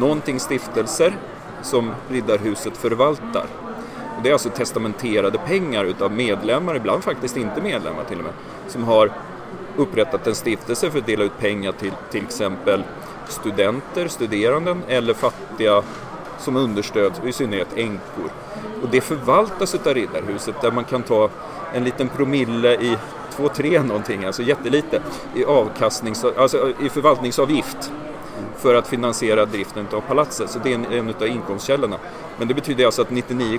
[0.00, 1.16] någonting stiftelser
[1.62, 3.46] som Riddarhuset förvaltar.
[4.16, 8.32] Och det är alltså testamenterade pengar utav medlemmar, ibland faktiskt inte medlemmar till och med,
[8.68, 9.10] som har
[9.76, 12.84] upprättat en stiftelse för att dela ut pengar till till exempel
[13.28, 15.82] studenter, studeranden eller fattiga
[16.38, 18.30] som understöd, i synnerhet änkor.
[18.82, 21.30] Och det förvaltas utav Riddarhuset där man kan ta
[21.74, 22.96] en liten promille i
[23.38, 25.00] 2-3 någonting, alltså jättelite,
[25.34, 27.92] i, avkastnings, alltså i förvaltningsavgift
[28.56, 30.50] för att finansiera driften av palatset.
[30.50, 31.96] Så det är en, en av inkomstkällorna.
[32.38, 33.58] Men det betyder alltså att 99,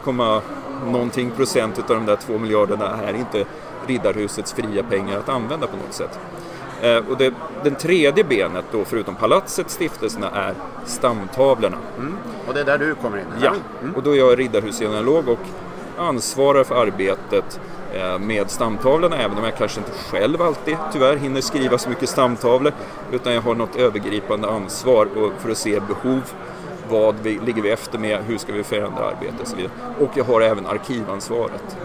[0.85, 3.45] någonting procent av de där 2 miljarderna är inte
[3.87, 6.19] Riddarhusets fria pengar att använda på något sätt.
[6.81, 7.33] Eh, och det,
[7.63, 10.53] den tredje benet då, förutom palatset, stiftelserna, är
[10.85, 11.77] stamtavlorna.
[11.97, 12.17] Mm.
[12.47, 13.25] Och det är där du kommer in?
[13.41, 13.95] Ja, mm.
[13.95, 15.39] och då är jag riddarhusgenealog och
[15.97, 17.59] ansvarar för arbetet
[17.93, 22.09] eh, med stamtavlorna, även om jag kanske inte själv alltid tyvärr hinner skriva så mycket
[22.09, 22.73] stamtavlor,
[23.11, 25.07] utan jag har något övergripande ansvar
[25.39, 26.21] för att se behov,
[26.89, 29.71] vad vi, ligger vi efter med, hur ska vi förändra arbetet och så vidare.
[29.99, 31.77] Och jag har även arkivansvaret.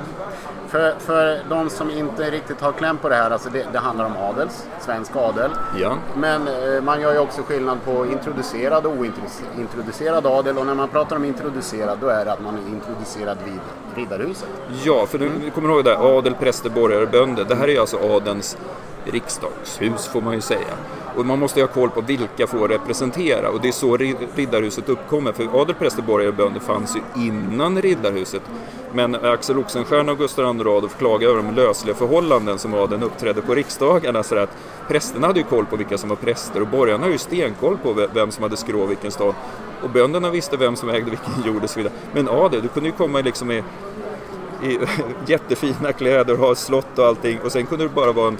[0.69, 4.05] För, för de som inte riktigt har kläm på det här, alltså det, det handlar
[4.05, 5.51] om adels, svensk adel.
[5.77, 5.99] Ja.
[6.17, 10.59] Men eh, man gör ju också skillnad på introducerad och ointroducerad adel.
[10.59, 13.61] Och när man pratar om introducerad, då är det att man är introducerad vid
[13.95, 14.49] Riddarhuset.
[14.85, 15.51] Ja, för du mm.
[15.51, 17.45] kommer ihåg det, adel, präster, borgare, bönder.
[17.45, 18.57] Det här är alltså adelns
[19.05, 20.75] riksdagshus får man ju säga.
[21.19, 23.97] Och man måste ha koll på vilka får representera och det är så
[24.37, 25.33] Riddarhuset uppkommer.
[25.33, 28.43] För adel, präster, borgare och bönder fanns ju innan Riddarhuset.
[28.93, 33.43] Men Axel Oxenstierna och Gustav II Adolf klagade över de lösliga förhållanden som adeln uppträdde
[33.43, 34.23] på riksdagarna.
[34.23, 34.57] Så att
[34.89, 38.07] prästerna hade ju koll på vilka som var präster och borgarna hade ju stenkoll på
[38.15, 39.35] vem som hade skrå vilken stad.
[39.83, 41.95] Och bönderna visste vem som ägde vilken jord och så vidare.
[42.13, 43.63] Men adel, du kunde ju komma liksom i,
[44.63, 44.79] i
[45.27, 48.39] jättefina kläder och ha slott och allting och sen kunde du bara vara en,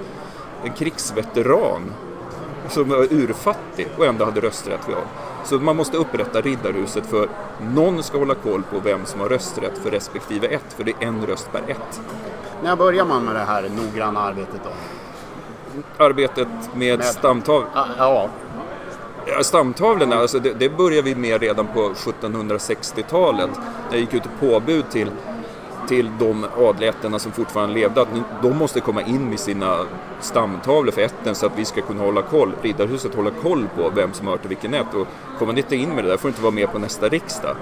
[0.65, 1.93] en krigsveteran
[2.69, 5.09] som var urfattig och ändå hade rösträtt vid adel.
[5.45, 7.29] Så man måste upprätta Riddarhuset för
[7.75, 11.07] någon ska hålla koll på vem som har rösträtt för respektive ett, för det är
[11.07, 12.01] en röst per ett.
[12.63, 14.71] När börjar man med det här noggranna arbetet då?
[16.05, 17.69] Arbetet med, med stamtavlor?
[17.75, 18.29] Ja.
[19.27, 23.51] Ja, stamtavlorna, alltså det, det började vi med redan på 1760-talet.
[23.91, 25.11] Jag gick ut och påbud till,
[25.89, 28.09] till de adliga som fortfarande levde att
[28.43, 29.87] de måste komma in med sina
[30.21, 34.13] stamtavlor för ätten så att vi ska kunna hålla koll, Riddarhuset hålla koll på vem
[34.13, 34.95] som hör till vilken ett.
[34.95, 35.07] Och
[35.39, 37.57] kommer ni inte in med det där får du inte vara med på nästa riksdag.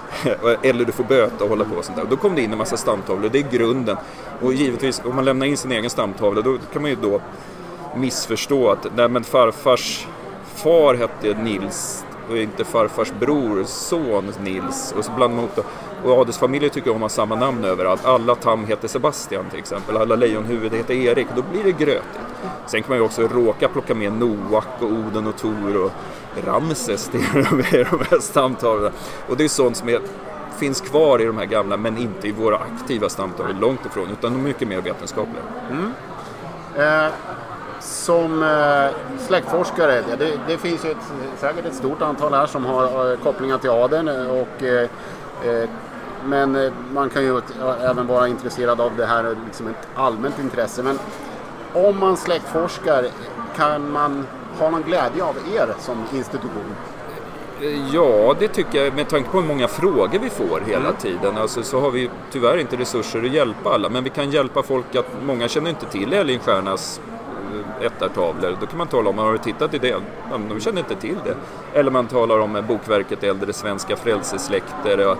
[0.62, 2.04] Eller du får böta och hålla på och sånt där.
[2.10, 3.96] Då kom det in en massa stamtavlor, det är grunden.
[4.40, 7.20] Och givetvis, om man lämnar in sin egen stamtavla då kan man ju då
[7.96, 10.06] missförstå att nej men farfars
[10.54, 14.94] far hette Nils och inte farfars bror son Nils.
[14.98, 15.62] Och så blandar man ihop det.
[16.04, 18.04] Och adelsfamiljer tycker om att ha samma namn överallt.
[18.04, 19.96] Alla Tam heter Sebastian till exempel.
[19.96, 21.26] Alla Lejonhuvud heter Erik.
[21.36, 22.20] Då blir det grötigt.
[22.66, 25.92] Sen kan man ju också råka plocka med Noak och Oden och Tor och
[26.46, 28.92] Ramses till de här stamtavlorna.
[29.28, 30.00] Och det är sånt som är,
[30.58, 34.08] finns kvar i de här gamla men inte i våra aktiva stamtavlor, långt ifrån.
[34.10, 35.42] Utan de är mycket mer vetenskapliga.
[35.70, 35.92] Mm.
[36.76, 37.12] Eh,
[37.82, 43.12] som eh, släktforskare, det, det, finns ju ett, säkert ett stort antal här som har
[43.12, 44.08] eh, kopplingar till adeln.
[44.30, 44.88] Och, eh,
[45.44, 45.68] eh
[46.24, 47.40] men eh, man kan ju
[47.80, 50.82] även vara intresserad av det här, liksom ett allmänt intresse.
[50.82, 50.98] Men
[51.74, 53.06] om man släktforskar,
[53.56, 54.26] kan man
[54.58, 56.74] ha någon glädje av er som institution?
[57.92, 58.94] Ja, det tycker jag.
[58.94, 60.96] Med tanke på hur många frågor vi får hela mm.
[60.96, 63.88] tiden alltså, så har vi tyvärr inte resurser att hjälpa alla.
[63.88, 67.00] Men vi kan hjälpa folk att många känner inte till Ellinstiernas
[67.80, 68.56] ettartavlor.
[68.60, 69.88] Då kan man tala om, har du tittat i det?
[69.88, 71.36] Ja, de känner inte till det.
[71.78, 75.18] Eller man talar om eh, bokverket Äldre svenska frälsesläkter och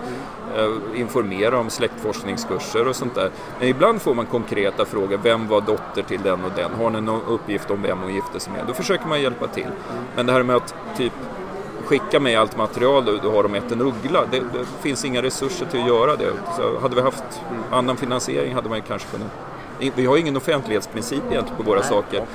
[0.95, 3.29] eh, eh om släktforskningskurser och sånt där.
[3.59, 5.19] Men ibland får man konkreta frågor.
[5.23, 6.71] Vem var dotter till den och den?
[6.73, 8.63] Har ni någon uppgift om vem hon gifte sig med?
[8.67, 9.67] Då försöker man hjälpa till.
[10.15, 11.13] Men det här med att typ
[11.85, 14.25] skicka mig allt material du, har om ätten uggla.
[14.31, 16.31] Det, det, finns inga resurser till att göra det.
[16.57, 17.41] Så hade vi haft
[17.71, 19.31] annan finansiering hade man kanske kunnat
[19.95, 21.89] vi har ingen offentlighetsprincip egentligen på våra Nej.
[21.89, 22.25] saker.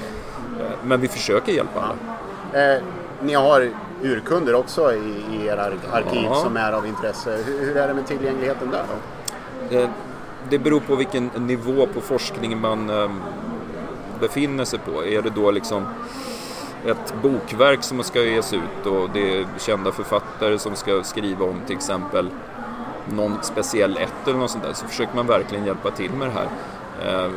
[0.85, 2.75] Men vi försöker hjälpa alla.
[2.75, 2.83] Eh,
[3.23, 3.71] ni har
[4.03, 6.35] urkunder också i, i era arkiv ja.
[6.35, 7.39] som är av intresse.
[7.47, 9.77] Hur, hur, är det med tillgängligheten där då?
[9.77, 9.89] Eh,
[10.51, 13.11] det beror på vilken nivå på forskning man eh,
[14.21, 15.05] befinner sig på.
[15.05, 15.87] Är det då liksom
[16.87, 21.61] ett bokverk som ska ges ut och det är kända författare som ska skriva om
[21.67, 22.31] till exempel
[23.13, 26.33] någon speciell ett eller något sånt där så försöker man verkligen hjälpa till med det
[26.33, 26.49] här eh,
[27.07, 27.31] Eh,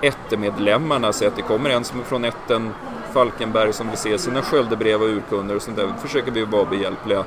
[0.00, 2.70] ättemedlemmarna, så att det kommer en som är från ätten
[3.12, 7.24] Falkenberg som vill se sina sköldebrev och urkunder och sånt där, försöker vi vara behjälpliga.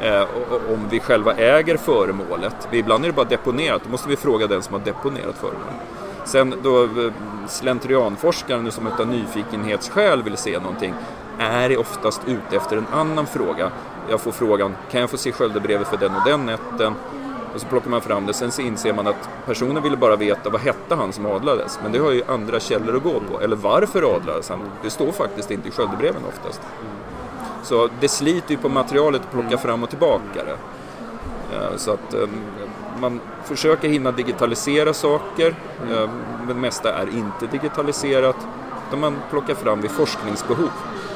[0.00, 0.22] Eh,
[0.72, 2.68] om vi själva äger föremålet.
[2.72, 5.74] Ibland är det bara deponerat, då måste vi fråga den som har deponerat föremålet.
[6.24, 7.12] Sen då eh,
[7.48, 10.94] slentrianforskaren som av nyfikenhetsskäl vill se någonting
[11.38, 13.70] är oftast ute efter en annan fråga.
[14.10, 16.94] Jag får frågan, kan jag få se sköldebrevet för den och den ätten?
[17.54, 20.50] Och så plockar man fram det, sen så inser man att personen ville bara veta
[20.50, 21.78] vad hette han som adlades.
[21.82, 23.40] Men det har ju andra källor att gå på.
[23.40, 24.60] Eller varför adlades han?
[24.82, 26.60] Det står faktiskt inte i sköldebreven oftast.
[27.62, 30.56] Så det sliter ju på materialet att plocka fram och tillbaka det.
[31.76, 32.30] Så att ehm,
[33.00, 38.36] man försöker hinna digitalisera saker, ehm, men det mesta är inte digitaliserat.
[38.88, 40.70] Utan man plockar fram vid forskningsbehov.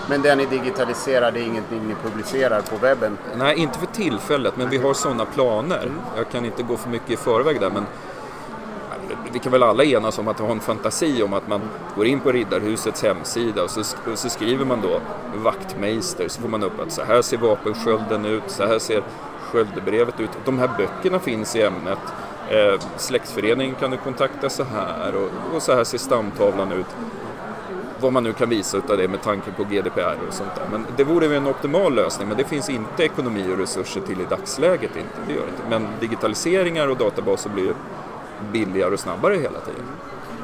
[0.09, 3.19] Men det ni digitaliserar, det är ingenting ni publicerar på webben?
[3.37, 5.83] Nej, inte för tillfället, men vi har sådana planer.
[5.83, 6.01] Mm.
[6.17, 7.87] Jag kan inte gå för mycket i förväg där, men
[9.33, 11.61] vi kan väl alla enas om att ha en fantasi om att man
[11.97, 15.01] går in på Riddarhusets hemsida och så, och så skriver man då
[15.35, 19.03] vaktmeister så får man upp att så här ser vapenskölden ut, så här ser
[19.43, 20.31] sköldebrevet ut.
[20.45, 21.99] De här böckerna finns i ämnet.
[22.51, 26.87] Eh, släktföreningen kan du kontakta så här och, och så här ser stamtavlan ut
[28.01, 30.65] vad man nu kan visa utav det med tanke på GDPR och sånt där.
[30.73, 34.25] Men det vore en optimal lösning, men det finns inte ekonomi och resurser till i
[34.31, 34.97] dagsläget.
[34.97, 35.19] Inte.
[35.27, 35.63] Det gör det inte.
[35.69, 37.75] Men digitaliseringar och databaser blir
[38.53, 39.85] billigare och snabbare hela tiden.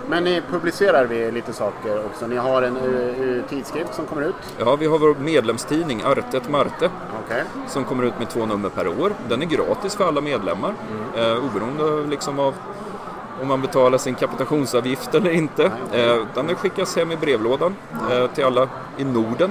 [0.08, 2.26] Men ni publicerar vi lite saker också.
[2.26, 4.34] Ni har en uh, tidskrift som kommer ut?
[4.58, 6.90] Ja, vi har vår medlemstidning Artet Marte
[7.24, 7.42] okay.
[7.68, 9.12] som kommer ut med två nummer per år.
[9.28, 10.74] Den är gratis för alla medlemmar
[11.14, 11.30] mm.
[11.30, 12.54] eh, oberoende liksom av
[13.44, 15.72] om man betalar sin kapitationsavgift eller inte.
[15.92, 17.76] Eh, utan det skickas hem i brevlådan
[18.10, 19.50] eh, till alla i Norden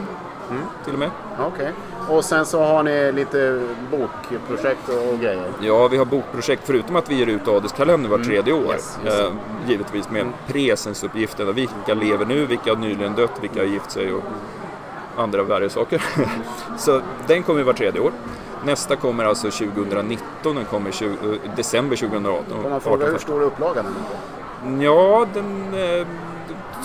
[0.50, 0.64] mm.
[0.84, 1.10] till och med.
[1.54, 1.72] Okay.
[2.10, 5.52] Och sen så har ni lite bokprojekt och grejer?
[5.62, 8.28] Ja, vi har bokprojekt förutom att vi ger ut adelskalender var mm.
[8.28, 8.74] tredje år.
[8.74, 9.20] Yes, yes.
[9.20, 9.32] Eh,
[9.68, 10.34] givetvis med mm.
[10.48, 11.52] presensuppgifterna.
[11.52, 14.24] Vilka lever nu, vilka har nyligen dött, vilka har gift sig och
[15.18, 16.04] andra värre saker.
[16.78, 18.12] så den kommer var tredje år.
[18.66, 22.64] Nästa kommer alltså 2019, den kommer 20, eh, december 2018.
[22.64, 24.84] Får man fråga hur stor upplagan är?
[24.84, 25.74] Ja, den...
[25.74, 26.08] Eh,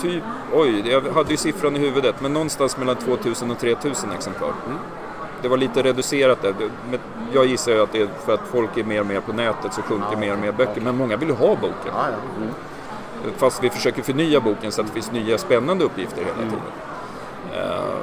[0.01, 0.23] typ,
[0.53, 4.47] oj, jag hade ju siffran i huvudet, men någonstans mellan 2000 och 3000 exemplar.
[4.47, 4.77] Mm.
[5.41, 6.53] Det var lite reducerat där.
[7.33, 9.81] Jag gissar att det är för att folk är mer och mer på nätet så
[9.81, 10.81] sjunker ja, mer och mer böcker.
[10.81, 11.71] Men många vill ju ha boken.
[11.85, 12.05] Ja.
[12.37, 12.49] Mm.
[13.37, 16.49] Fast vi försöker förnya boken så att det finns nya spännande uppgifter hela mm.
[16.49, 16.65] tiden.
[17.53, 17.95] Uh,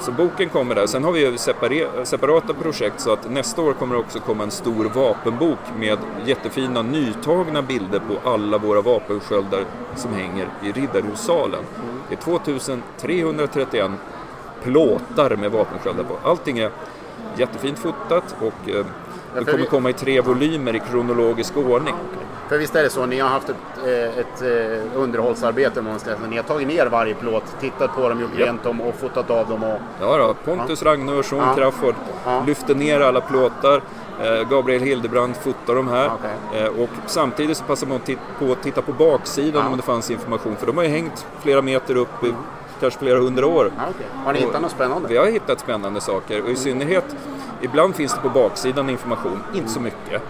[0.00, 0.86] så boken kommer där.
[0.86, 1.38] Sen har vi ju
[2.04, 6.82] separata projekt så att nästa år kommer det också komma en stor vapenbok med jättefina
[6.82, 9.64] nytagna bilder på alla våra vapensköldar
[9.96, 11.64] som hänger i Riddarhussalen.
[12.08, 13.90] Det är 2331
[14.62, 16.28] plåtar med vapensköldar på.
[16.28, 16.70] Allting är
[17.36, 18.86] jättefint fotat och eh,
[19.34, 21.94] det kommer komma i tre volymer i kronologisk ordning.
[22.48, 23.56] För visst är det så, ni har haft ett,
[23.86, 26.18] eh, ett eh, underhållsarbete någonstans.
[26.28, 28.46] Ni har tagit ner varje plåt, tittat på dem, gjort yep.
[28.46, 29.64] rent dem och fotat av dem.
[29.64, 29.78] Och...
[30.00, 30.90] Ja, då, Pontus ja.
[30.90, 31.54] Ragnarsson, ja.
[31.54, 32.42] Crafoord ja.
[32.46, 33.82] lyfter ner alla plåtar.
[34.22, 36.10] Eh, Gabriel Hildebrand fotar de här.
[36.14, 36.68] Okay.
[36.68, 38.00] Och samtidigt så passar man
[38.38, 40.56] på att titta på baksidan om det fanns information.
[40.56, 42.24] För de har ju hängt flera meter upp,
[42.80, 43.66] kanske flera hundra år.
[43.66, 44.06] Okay.
[44.24, 45.08] Har ni hittat något spännande?
[45.08, 47.16] Vi har hittat spännande saker och i synnerhet
[47.62, 50.22] Ibland finns det på baksidan information, inte så mycket.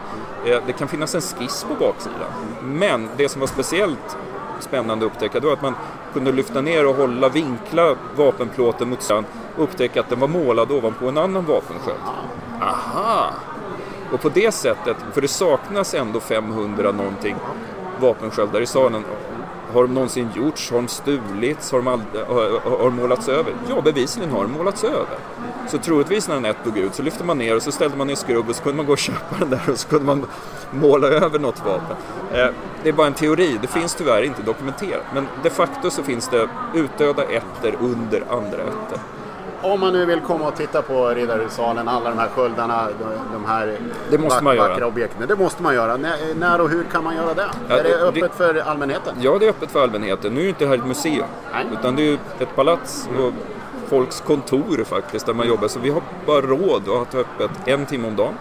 [0.47, 2.31] Eh, det kan finnas en skiss på baksidan.
[2.63, 4.17] Men det som var speciellt
[4.61, 5.75] spännande att upptäcka var att man
[6.13, 9.25] kunde lyfta ner och hålla, vinkla vapenplåten mot sidan
[9.57, 11.99] och upptäcka att den var målad ovanpå en annan vapensköld.
[12.61, 13.31] Aha!
[14.13, 17.37] Och på det sättet, för det saknas ändå 500 någonting
[18.01, 19.05] vapensköldar i salen.
[19.73, 20.71] Har de någonsin gjorts?
[20.71, 21.73] Har de stulits?
[21.73, 23.53] Har de, all, har, har de målats över?
[23.69, 25.19] Ja, bevisligen har de målats över.
[25.69, 28.07] Så troligtvis när den ett dog ut så lyfte man ner och så ställde man
[28.07, 30.27] ner skrubb och så kunde man gå och köpa den där och så kunde man
[30.71, 31.97] måla över något vapen.
[32.33, 32.49] Eh,
[32.83, 35.05] det är bara en teori, det finns tyvärr inte dokumenterat.
[35.15, 39.01] Men de facto så finns det utdöda ätter under andra ätter.
[39.63, 42.89] Om man nu vill komma och titta på Riddarhussalen, alla de här sköldarna,
[43.33, 43.79] de här
[44.11, 44.87] det måste man vackra göra.
[44.87, 45.29] objekten.
[45.29, 45.97] Det måste man göra.
[46.37, 47.47] När och hur kan man göra det?
[47.69, 49.15] Ja, är det öppet det, för allmänheten?
[49.21, 50.35] Ja, det är öppet för allmänheten.
[50.35, 51.67] Nu är det inte här ett museum, Nej.
[51.81, 53.09] utan det är ett palats.
[53.19, 53.33] Och
[53.89, 55.69] folks kontor faktiskt där man jobbar.
[55.69, 58.35] Så vi har bara råd att ha öppet en timme om dagen.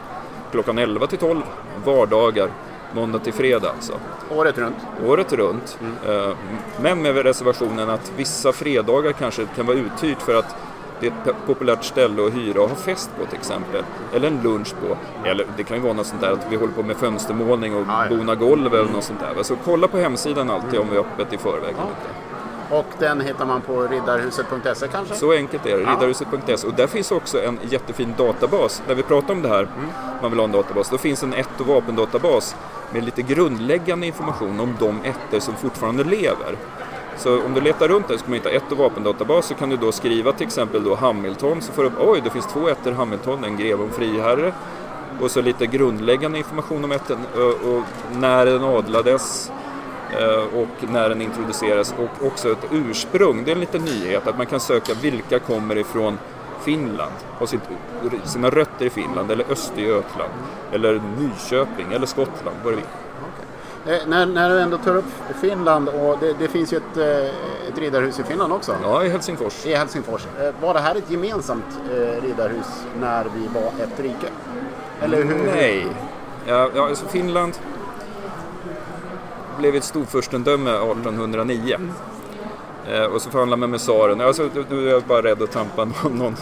[0.52, 1.42] Klockan 11 till 12
[1.86, 2.50] vardagar.
[2.94, 3.94] Måndag till fredag alltså.
[4.36, 4.76] Året runt?
[5.06, 5.80] Året runt.
[5.82, 6.22] Mm.
[6.30, 6.36] Eh,
[6.82, 10.56] men med reservationen att vissa fredagar kanske kan vara uthyrt för att
[11.00, 13.84] det är ett populärt ställe att hyra och ha fest på till exempel.
[14.14, 14.98] Eller en lunch på.
[15.28, 17.86] Eller det kan ju vara något sånt där att vi håller på med fönstermålning och
[17.88, 19.44] ah, bona golv eller något sånt där.
[19.44, 21.76] Så kolla på hemsidan alltid om vi är öppet i förväg.
[21.80, 22.76] Ah.
[22.78, 25.16] Och den hittar man på riddarhuset.se kanske?
[25.16, 25.92] Så enkelt är det, ja.
[25.92, 26.68] riddarhuset.se.
[26.68, 28.84] Och där finns också en jättefin databas.
[28.88, 29.90] När vi pratar om det här, mm.
[30.22, 32.56] man vill ha en databas, då finns en ett och vapendatabas
[32.94, 36.56] med lite grundläggande information om de ettor som fortfarande lever.
[37.18, 39.70] Så om du letar runt där så kommer du hitta ett och vapendatabas så kan
[39.70, 42.68] du då skriva till exempel då Hamilton så får du upp, oj det finns två
[42.68, 44.54] ettor Hamilton, en greve och en friherre.
[45.22, 47.84] Och så lite grundläggande information om ätten och, och
[48.20, 49.52] när den adlades,
[50.54, 53.44] och när den introduceras och också ett ursprung.
[53.44, 56.18] Det är en liten nyhet att man kan söka vilka kommer ifrån
[56.62, 57.62] Finland, har sitt,
[58.24, 60.32] sina rötter i Finland eller Östergötland
[60.72, 62.86] eller Nyköping eller Skottland, vad det vill.
[63.88, 65.06] Eh, när, när, du ändå tar upp
[65.42, 68.76] Finland och det, det finns ju ett, eh, ett riddarhus i Finland också.
[68.84, 69.66] Ja, i Helsingfors.
[69.66, 70.28] I Helsingfors.
[70.62, 71.80] Var det här ett gemensamt
[72.22, 74.28] riddarhus när vi var ett rike?
[75.02, 75.52] Eller hur?
[75.56, 75.88] Nej.
[76.48, 77.54] Ja, alltså Finland
[79.58, 81.78] blev ett storfurstendöme 1809.
[82.92, 84.22] Eh, och så förhandlade man med tsaren.
[84.22, 86.36] Alltså, du är bara rädd att tampa någon, någon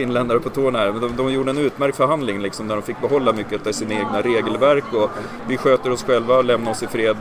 [0.00, 0.92] finländare på tårna här.
[0.92, 3.94] Men de, de gjorde en utmärkt förhandling liksom, där de fick behålla mycket av sina
[3.94, 5.10] egna regelverk och
[5.48, 7.16] vi sköter oss själva lämnar oss i fred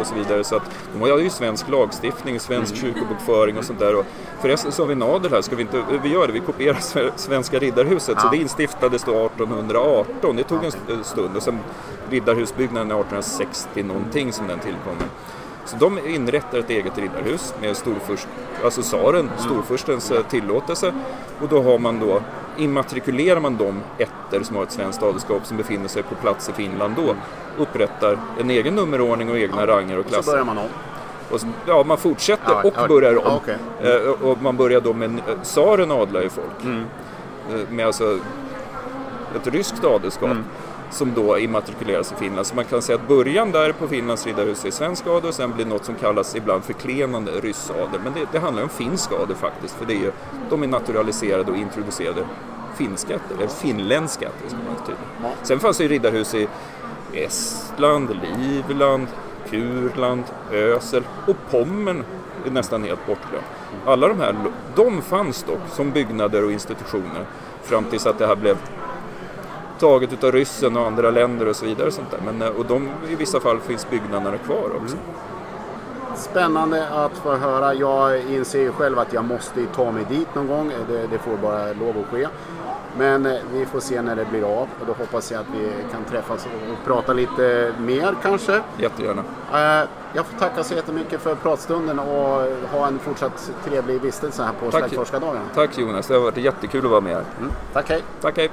[0.00, 0.44] och så vidare.
[0.44, 0.62] Så att
[0.92, 2.84] de hade ju svensk lagstiftning, svensk mm.
[2.84, 3.96] kyrkobokföring och sånt där.
[3.96, 4.04] Och
[4.40, 6.78] förresten så har vi en adel här, ska vi inte, vi gör det, vi kopierar
[7.16, 8.14] Svenska Riddarhuset.
[8.16, 8.22] Ja.
[8.22, 11.58] Så det instiftades då 1818, det tog en stund och sen
[12.10, 15.06] Riddarhusbyggnaden är 1860 någonting som den tillkommer.
[15.68, 18.28] Så de inrättar ett eget riddarhus med storfurst,
[18.64, 20.92] alltså tsaren, storfurstens eh, tillåtelse.
[21.42, 22.22] Och då har man då,
[22.56, 26.52] immatrikulerar man de ätter som har ett svenskt adelskap som befinner sig på plats i
[26.52, 27.14] Finland då,
[27.62, 30.18] upprättar en egen nummerordning och egna ranger och klasser.
[30.18, 30.68] Och så börjar man om.
[31.30, 33.22] Och, ja, man fortsätter ja, och börjar om.
[33.24, 33.56] Ja, okay.
[33.82, 34.14] mm.
[34.22, 36.64] Och man börjar då med, tsaren adlar ju folk.
[36.64, 36.84] Mm.
[37.50, 38.18] Eh, med alltså
[39.36, 40.30] ett ryskt adelskap.
[40.30, 40.44] Mm
[40.90, 42.46] som då immatrikuleras i Finland.
[42.46, 45.52] Så man kan säga att början där på Finlands riddarhus är svensk adel och sen
[45.52, 48.00] blir något som kallas ibland förklenande ryssadel.
[48.04, 50.12] Men det, det, handlar om finsk adel faktiskt, för det är ju,
[50.50, 52.26] de är naturaliserade och introducerade
[52.76, 55.34] finska eller finländska ätter som man tyder.
[55.42, 56.48] Sen fanns det ju riddarhus i
[57.12, 59.06] Estland, Livland,
[59.50, 62.04] Kurland, Ösel och Pommern
[62.46, 63.44] är nästan helt bortglömt.
[63.86, 64.34] Alla de här,
[64.74, 67.26] de fanns dock som byggnader och institutioner
[67.62, 68.56] fram tills att det här blev
[69.78, 71.86] taget utav ryssen och andra länder och så vidare.
[71.86, 72.20] Och sånt där.
[72.24, 74.96] Men, eh, och de, i vissa fall finns byggnaderna kvar också.
[74.96, 76.16] Mm.
[76.16, 77.74] spännande att få höra.
[77.74, 80.72] Jag inser ju själv att jag måste ta mig dit någon gång.
[80.88, 82.28] Det, det får bara lov att ske.
[82.98, 85.70] Men eh, vi får se när det blir av och då hoppas jag att vi
[85.92, 88.60] kan träffas och prata lite mer kanske.
[88.78, 89.22] Jättegärna.
[89.52, 94.52] Eh, jag får tacka så jättemycket för pratstunden och ha en fortsatt trevlig vistelse här
[94.60, 95.44] på Släktforskardagarna.
[95.54, 97.24] Tack Jonas, det har varit jättekul att vara med här.
[97.38, 97.52] Mm.
[97.72, 98.02] Tack, hej!
[98.20, 98.50] Tack, hej!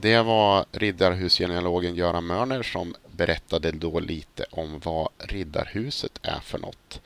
[0.00, 7.00] Det var riddarhusgenealogen Göran Mörner som berättade då lite om vad Riddarhuset är för något.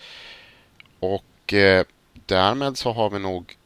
[1.01, 1.85] Och eh,
[2.27, 3.57] därmed så har vi nog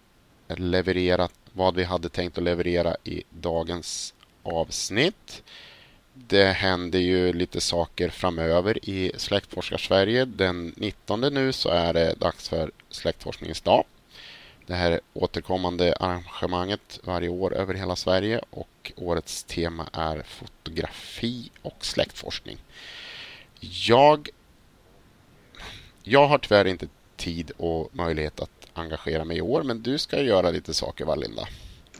[0.46, 5.42] levererat vad vi hade tänkt att leverera i dagens avsnitt.
[6.14, 10.24] Det händer ju lite saker framöver i Släktforskar-Sverige.
[10.24, 13.84] Den 19 nu så är det dags för Släktforskningens dag.
[14.68, 21.84] Det här återkommande arrangemanget varje år över hela Sverige och årets tema är fotografi och
[21.84, 22.56] släktforskning.
[23.88, 24.28] Jag,
[26.02, 30.22] jag har tyvärr inte tid och möjlighet att engagera mig i år, men du ska
[30.22, 31.48] göra lite saker va Linda?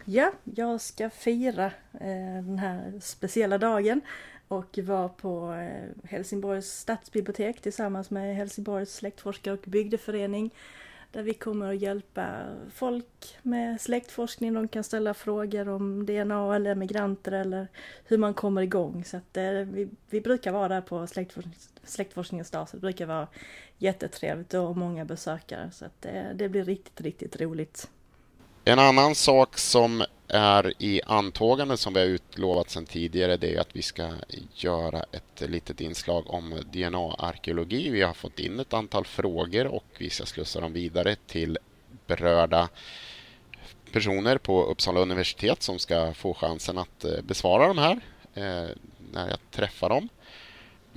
[0.04, 1.66] Ja, jag ska fira
[2.00, 4.00] eh, den här speciella dagen
[4.48, 10.50] och vara på eh, Helsingborgs stadsbibliotek tillsammans med Helsingborgs släktforskare och bygdeförening
[11.10, 12.44] där vi kommer att hjälpa
[12.74, 14.54] folk med släktforskning.
[14.54, 17.68] De kan ställa frågor om DNA eller migranter eller
[18.04, 19.04] hur man kommer igång.
[19.04, 21.48] Så att, eh, vi, vi brukar vara där på släktforsk
[21.84, 23.28] släktforskningens dag så det brukar vara
[23.78, 25.70] jättetrevligt och många besökare.
[25.70, 27.88] Så att, eh, det blir riktigt, riktigt roligt.
[28.68, 33.60] En annan sak som är i antågande som vi har utlovat sedan tidigare det är
[33.60, 34.10] att vi ska
[34.54, 37.90] göra ett litet inslag om DNA-arkeologi.
[37.90, 41.58] Vi har fått in ett antal frågor och vi ska slussa dem vidare till
[42.06, 42.68] berörda
[43.92, 48.00] personer på Uppsala universitet som ska få chansen att eh, besvara de här
[48.34, 48.76] eh,
[49.12, 50.08] när jag träffar dem.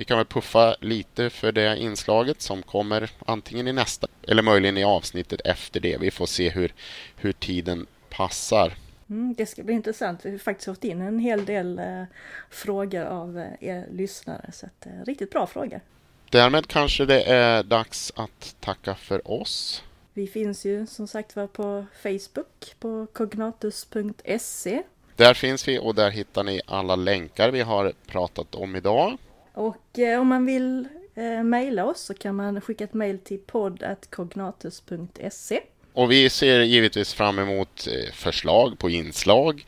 [0.01, 4.77] Vi kan väl puffa lite för det inslaget som kommer antingen i nästa eller möjligen
[4.77, 5.97] i avsnittet efter det.
[5.97, 6.73] Vi får se hur,
[7.15, 8.73] hur tiden passar.
[9.09, 10.25] Mm, det ska bli intressant.
[10.25, 12.03] Vi har faktiskt fått in en hel del eh,
[12.49, 14.49] frågor av eh, er lyssnare.
[14.53, 15.81] Så att, eh, riktigt bra frågor.
[16.29, 19.83] Därmed kanske det är dags att tacka för oss.
[20.13, 24.83] Vi finns ju som sagt var på Facebook på cognatus.se.
[25.15, 29.17] Där finns vi och där hittar ni alla länkar vi har pratat om idag.
[29.53, 33.39] Och eh, om man vill eh, mejla oss så kan man skicka ett mejl till
[33.39, 35.61] podd.cognatus.se.
[35.93, 39.65] Och vi ser givetvis fram emot eh, förslag på inslag,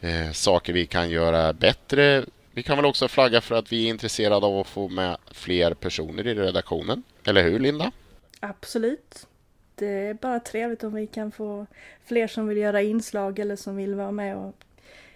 [0.00, 2.24] eh, saker vi kan göra bättre.
[2.52, 5.74] Vi kan väl också flagga för att vi är intresserade av att få med fler
[5.74, 7.02] personer i redaktionen.
[7.24, 7.92] Eller hur, Linda?
[8.40, 9.26] Absolut.
[9.74, 11.66] Det är bara trevligt om vi kan få
[12.04, 14.54] fler som vill göra inslag eller som vill vara med och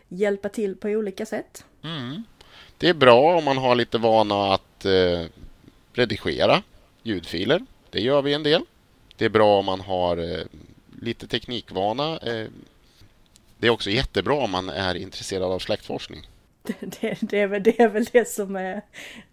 [0.09, 1.65] hjälpa till på olika sätt.
[1.83, 2.23] Mm.
[2.79, 5.25] Det är bra om man har lite vana att eh,
[5.93, 6.63] redigera
[7.03, 7.61] ljudfiler.
[7.91, 8.63] Det gör vi en del.
[9.17, 10.45] Det är bra om man har eh,
[11.01, 12.19] lite teknikvana.
[12.19, 12.47] Eh,
[13.59, 16.27] det är också jättebra om man är intresserad av släktforskning.
[16.63, 18.83] Det, det, det, är, väl, det är väl det som är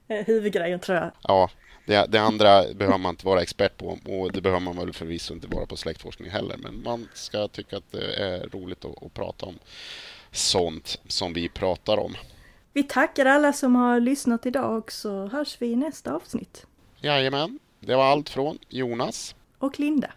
[0.07, 1.11] huvudgrejen tror jag.
[1.23, 1.49] Ja,
[1.85, 5.33] det, det, andra behöver man inte vara expert på och det behöver man väl förvisso
[5.33, 6.57] inte vara på släktforskning heller.
[6.57, 9.59] Men man ska tycka att det är roligt att, att prata om
[10.31, 12.15] sånt som vi pratar om.
[12.73, 16.65] Vi tackar alla som har lyssnat idag och så hörs vi i nästa avsnitt.
[17.01, 20.11] Jajamän, det var allt från Jonas och Linda.